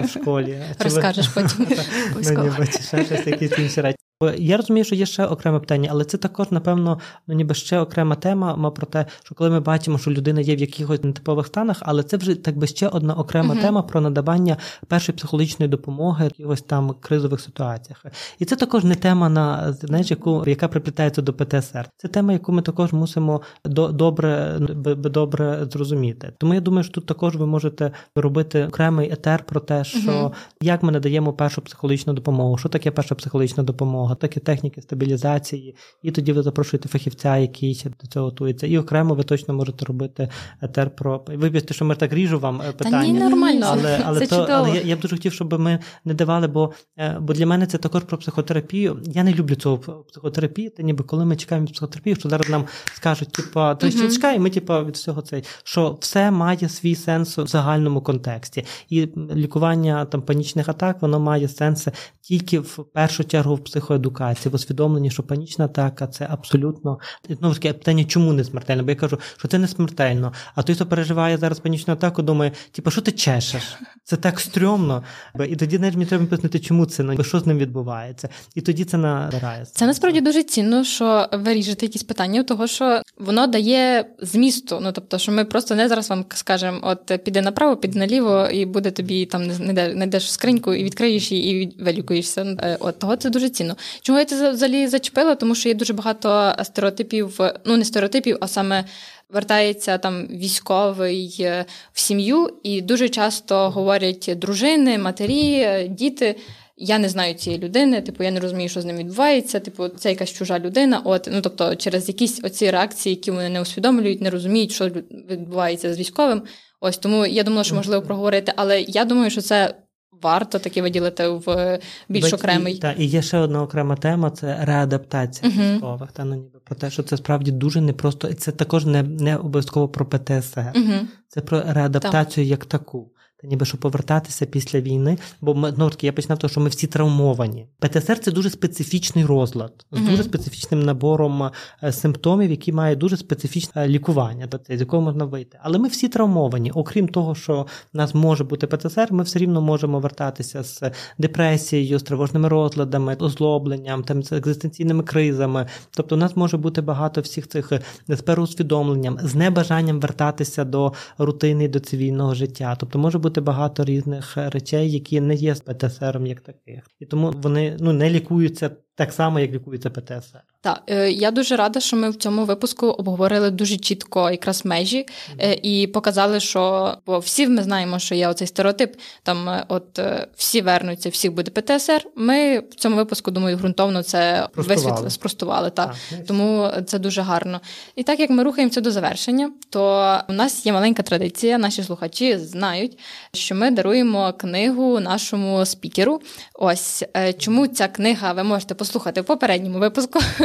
[0.04, 0.62] в школі.
[0.80, 1.68] Розкажеш потім.
[2.16, 3.98] Ну, ні, ще щось якісь інші речі.
[4.38, 8.16] Я розумію, що є ще окреме питання, але це також, напевно, ну ніби ще окрема
[8.16, 12.04] тема про те, що коли ми бачимо, що людина є в якихось нетипових станах, але
[12.04, 13.62] це вже так би ще одна окрема uh-huh.
[13.62, 14.58] тема про надавання
[14.88, 18.06] першої психологічної допомоги в якихось там кризових ситуаціях.
[18.40, 21.90] І це також не тема на знаєш, яку яка приплітається до ПТСР.
[21.98, 24.60] Це тема, яку ми також мусимо до, добре
[24.96, 26.34] добре зрозуміти.
[26.38, 30.32] Тому я думаю, що тут також ви можете робити окремий етер про те, що uh-huh.
[30.62, 36.12] як ми надаємо першу психологічну допомогу, що таке перша психологічна допомога такі техніки стабілізації, і
[36.12, 38.68] тоді ви запрошуєте фахівця, який до цього готується.
[38.68, 40.30] І окремо ви точно можете робити
[40.62, 43.02] етер про вибачте, що ми так ріжу вам е, питання.
[43.02, 43.66] Та ні, нормально.
[43.70, 46.74] Але але, це то, але я, я б дуже хотів, щоб ми не давали, бо
[46.98, 49.02] е, бо для мене це також про психотерапію.
[49.06, 53.32] Я не люблю цього психотерапії, та ніби коли ми чекаємо психотерапію, що зараз нам скажуть,
[53.32, 57.48] типа, то ще чекай, ми типа від всього цей, що все має свій сенс в
[57.48, 58.66] загальному контексті.
[58.90, 61.88] І лікування там панічних атак, воно має сенс
[62.22, 67.00] тільки в першу чергу в психоедукації едукації, в усвідомленні, що панічна атака це абсолютно
[67.42, 68.84] ну, таке питання, чому не смертельно?
[68.84, 70.34] Бо я кажу, що це не смертельно.
[70.56, 73.64] А той, хто переживає зараз панічну атаку, думає, типу, що ти чешеш?
[74.04, 75.04] Це так стрьомно.
[75.50, 78.30] І тоді навіть мені треба пояснити, чому це ну, що з ним відбувається.
[78.56, 79.66] І тоді це набирає.
[79.66, 84.80] Це насправді дуже цінно, що ви ріжете якісь питання, того що воно дає змісту.
[84.82, 88.66] Ну тобто, що ми просто не зараз вам скажемо, от піди направо, піди наліво, і
[88.66, 89.48] буде тобі там
[89.94, 92.42] не йдеш в скриньку і відкриєш її і вилікуєшся.
[92.60, 93.76] Е, от того це дуже цінно.
[94.02, 95.36] Чому я це взагалі зачепила?
[95.36, 98.86] Тому що є дуже багато стереотипів, ну не стереотипів, а саме
[99.30, 106.36] вертається там військовий е, в сім'ю, і дуже часто говорять дружини, матері, діти.
[106.78, 109.60] Я не знаю цієї людини, типу, я не розумію, що з ним відбувається.
[109.60, 111.02] Типу, це якась чужа людина.
[111.06, 114.90] От ну тобто, через якісь оці реакції, які вони не усвідомлюють, не розуміють, що
[115.30, 116.42] відбувається з військовим.
[116.82, 119.76] Ось тому я думала, що можливо проговорити, але я думаю, що це
[120.24, 122.78] варто таки виділити в більш Бать, окремий.
[122.78, 125.74] Так, і є ще одна окрема тема це реадаптація uh-huh.
[125.74, 126.12] військових.
[126.12, 129.38] Та ну ніби про те, що це справді дуже непросто, і це також не не
[129.38, 131.02] обов'язково про ПТСР, uh-huh.
[131.28, 132.52] це про реадаптацію так.
[132.52, 133.12] як таку
[133.44, 135.18] ніби що повертатися після війни.
[135.42, 137.68] Бо ми ну, я починав того, що ми всі травмовані.
[137.80, 140.10] ПТСР це дуже специфічний розлад з uh-huh.
[140.10, 141.52] дуже специфічним набором
[141.84, 145.60] е, симптомів, які мають дуже специфічне лікування, з якого можна вийти.
[145.62, 146.72] Але ми всі травмовані.
[146.72, 150.82] Окрім того, що в нас може бути ПТСР, ми все рівно можемо вертатися з
[151.18, 155.68] депресією, з тривожними розладами, озлобленням, там з екзистенційними кризами.
[155.92, 157.72] Тобто, у нас може може бути багато всіх цих
[158.08, 162.76] з переусвідомленням, з небажанням вертатися до рутини, до цивільного життя.
[162.80, 167.78] Тобто може бути багато різних речей, які не є ПТСРом як таких, і тому вони
[167.80, 170.44] ну не лікуються так само, як лікується ПТСР.
[170.62, 175.06] Так, е, я дуже рада, що ми в цьому випуску обговорили дуже чітко якраз межі
[175.06, 175.60] mm-hmm.
[175.64, 178.96] і показали, що бо всі ми знаємо, що є оцей стереотип.
[179.24, 180.00] Там е, от
[180.36, 182.06] всі вернуться, всіх буде ПТСР.
[182.16, 185.70] Ми в цьому випуску думаю, ґрунтовно це висвітлили, спростували.
[185.70, 185.96] Так.
[186.10, 187.62] так тому це дуже гарно.
[187.96, 191.58] І так як ми рухаємося до завершення, то у нас є маленька традиція.
[191.58, 193.00] Наші слухачі знають,
[193.34, 196.22] що ми даруємо книгу нашому спікеру.
[196.54, 197.04] Ось
[197.38, 200.20] чому ця книга ви можете послухати в попередньому випуску,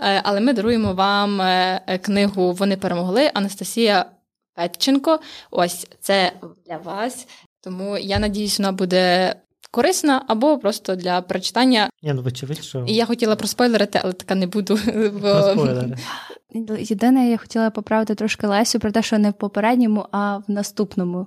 [0.00, 4.06] е, але ми даруємо вам е, книгу Вони перемогли Анастасія
[4.54, 5.20] Петченко.
[5.50, 6.32] Ось це
[6.66, 7.26] для вас.
[7.60, 9.34] Тому я надіюсь, вона буде.
[9.70, 11.90] Корисна або просто для прочитання.
[12.02, 12.84] Я ну, вочевидь, що...
[12.88, 14.78] І я хотіла проспойлерити, але така не буду.
[15.22, 16.76] Бо...
[16.78, 21.26] Єдине, я хотіла поправити трошки Лесю про те, що не в попередньому, а в наступному.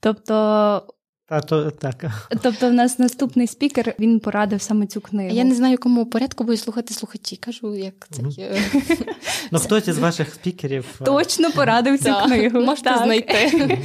[0.00, 0.93] Тобто
[1.26, 2.04] та то так.
[2.42, 5.34] Тобто, в нас наступний спікер він порадив саме цю книгу.
[5.34, 7.36] Я не знаю, якому порядку будуть слухати слухачі.
[7.36, 8.56] Кажу, як це є.
[9.50, 12.60] Ну хтось із ваших спікерів е, точно порадив цю книгу.
[12.60, 13.78] Можете знайти.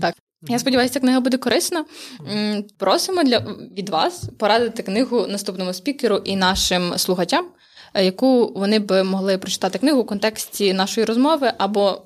[0.00, 0.14] Так.
[0.48, 1.84] Я сподіваюся, ця книга буде корисна.
[2.78, 3.38] Просимо для
[3.78, 7.46] від вас порадити книгу наступному спікеру і нашим слухачам,
[7.94, 12.02] е, яку вони б могли прочитати книгу у контексті нашої розмови або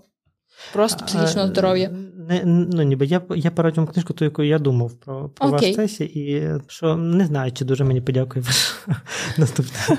[0.73, 1.91] просто психічного здоров'я
[2.29, 5.75] не ну ніби я я порадив вам книжку, ту, яку я думав про про ваш
[5.75, 8.75] сесії, і що не знаю, чи дуже мені подякує ваш
[9.39, 9.99] наступний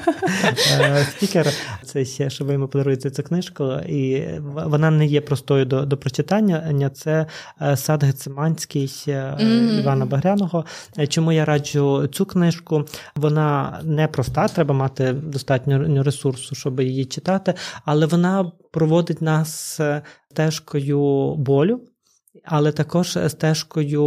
[0.79, 1.47] е, спікер.
[1.83, 5.97] Це ще що ви йому подаруєте цю книжку, і вона не є простою до до
[5.97, 6.89] прочитання.
[6.93, 7.25] Це
[7.61, 9.79] е, сад Гециманський mm-hmm.
[9.79, 10.65] Івана Багряного.
[11.09, 12.85] Чому я раджу цю книжку?
[13.15, 17.53] Вона не проста, треба мати достатньо ресурсу, щоб її читати,
[17.85, 19.79] але вона проводить нас
[20.37, 21.81] стежкою болю
[22.43, 24.03] але також стежкою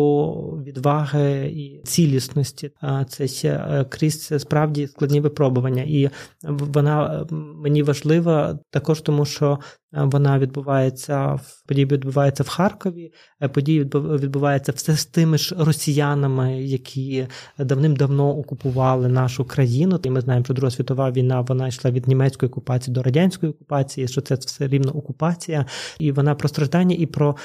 [0.67, 2.71] відваги і цілісності.
[3.09, 6.11] Це ще е, крізь справді складні випробування, і
[6.43, 9.59] вона мені важлива також, тому що
[9.93, 13.13] вона відбувається в події відбувається в Харкові.
[13.41, 17.27] Е, події відбуваються все з тими ж росіянами, які
[17.59, 20.01] давним-давно окупували нашу країну.
[20.03, 24.09] І ми знаємо, що Друга світова війна вона йшла від німецької окупації до радянської окупації,
[24.09, 25.67] що це все рівно окупація,
[25.99, 27.37] і вона про страждання і про,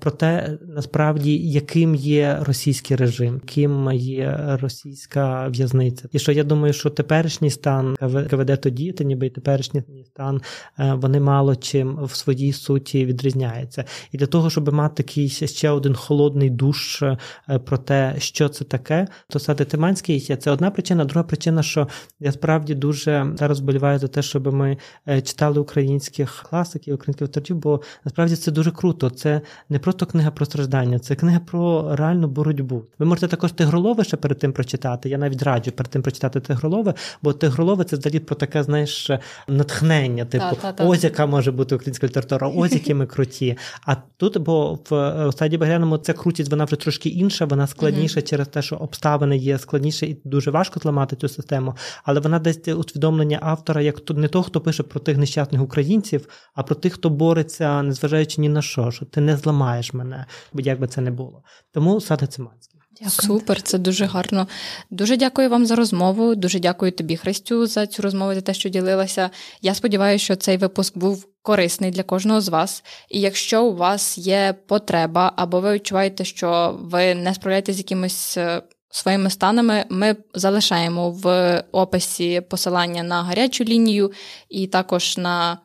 [0.00, 6.08] про те, насправді, яким є російський режим, ким є російська в'язниця.
[6.12, 7.96] І що я думаю, що теперішній стан
[8.30, 10.40] КВД тоді, та ніби і теперішній стан
[10.78, 13.84] е, вони мало чим в своїй суті відрізняється.
[14.12, 17.18] І для того, щоб мати такий ще один холодний душ е,
[17.64, 21.04] про те, що це таке, то сади Тиманський це одна причина.
[21.04, 21.88] Друга причина, що
[22.20, 24.76] я справді дуже зараз боліваю за те, щоб ми
[25.08, 29.10] е, читали українських класиків, українських авторів, бо насправді це дуже круто.
[29.10, 32.82] Це не просто книга про страждання, це книга про реальну боротьбу.
[32.98, 35.08] Ви можете також Тигролове ще перед тим прочитати.
[35.08, 39.10] Я навіть раджу перед тим прочитати Тигролове, бо Тигролове це взагалі про таке, знаєш,
[39.48, 43.56] натхнення, типу, ось яка може бути українська література, ось які ми круті.
[43.86, 48.20] А тут, бо в е, стадії Багряному ця крутість вона вже трошки інша, вона складніша
[48.20, 48.28] mm-hmm.
[48.28, 51.74] через те, що обставини є складніше і дуже важко зламати цю систему.
[52.04, 56.28] Але вона десь усвідомлення автора, як то не того, хто пише про тих нещасних українців,
[56.54, 60.80] а про тих, хто бореться, незважаючи ні на що, що ти не зламаєш мене, як
[60.80, 61.42] би це не було.
[61.72, 62.81] Тому Сада Циманський.
[63.04, 63.38] Дякую.
[63.38, 64.48] Супер, це дуже гарно.
[64.90, 66.34] Дуже дякую вам за розмову.
[66.34, 69.30] Дуже дякую тобі, Христю, за цю розмову, за те, що ділилася.
[69.62, 72.84] Я сподіваюся, що цей випуск був корисний для кожного з вас.
[73.08, 78.36] І якщо у вас є потреба, або ви відчуваєте, що ви не справляєтеся з якимось.
[78.36, 78.62] Е,
[78.94, 84.12] своїми станами ми залишаємо в описі посилання на гарячу лінію
[84.48, 85.58] і також на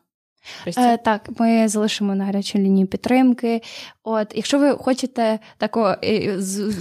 [0.76, 3.62] Е, Так, ми залишимо на гарячу лінію підтримки.
[4.02, 5.96] От, якщо ви хочете тако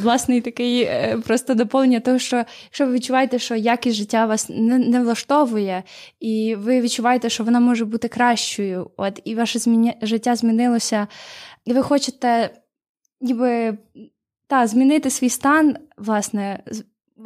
[0.02, 4.78] власний такий е, просто доповнення, того що якщо ви відчуваєте, що якість життя вас не,
[4.78, 5.84] не влаштовує,
[6.20, 9.94] і ви відчуваєте, що вона може бути кращою, от і ваше зміня...
[10.02, 11.08] життя змінилося,
[11.66, 12.50] і ви хочете
[13.22, 13.78] ніби
[14.48, 16.64] та, змінити свій стан, власне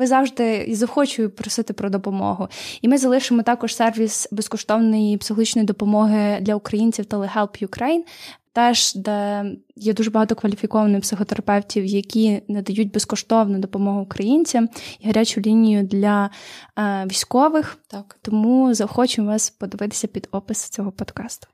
[0.01, 2.47] ви завжди із захочую просити про допомогу.
[2.81, 8.01] І ми залишимо також сервіс безкоштовної психологічної допомоги для українців Telehelp Ukraine,
[8.53, 9.45] теж де
[9.75, 16.29] є дуже багато кваліфікованих психотерапевтів, які надають безкоштовну допомогу українцям і гарячу лінію для
[16.79, 17.77] е, військових.
[17.87, 21.47] Так тому захочу вас подивитися під опис цього подкасту.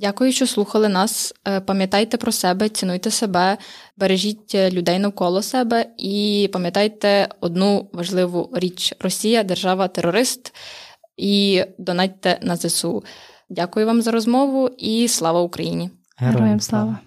[0.00, 1.34] Дякую, що слухали нас.
[1.48, 3.58] Е, пам'ятайте про себе, цінуйте себе,
[3.96, 10.54] бережіть людей навколо себе і пам'ятайте одну важливу річ: Росія держава-терорист.
[11.16, 13.04] і донатьте на ЗСУ.
[13.50, 15.90] Дякую вам за розмову і слава Україні!
[16.16, 16.98] Героям слава!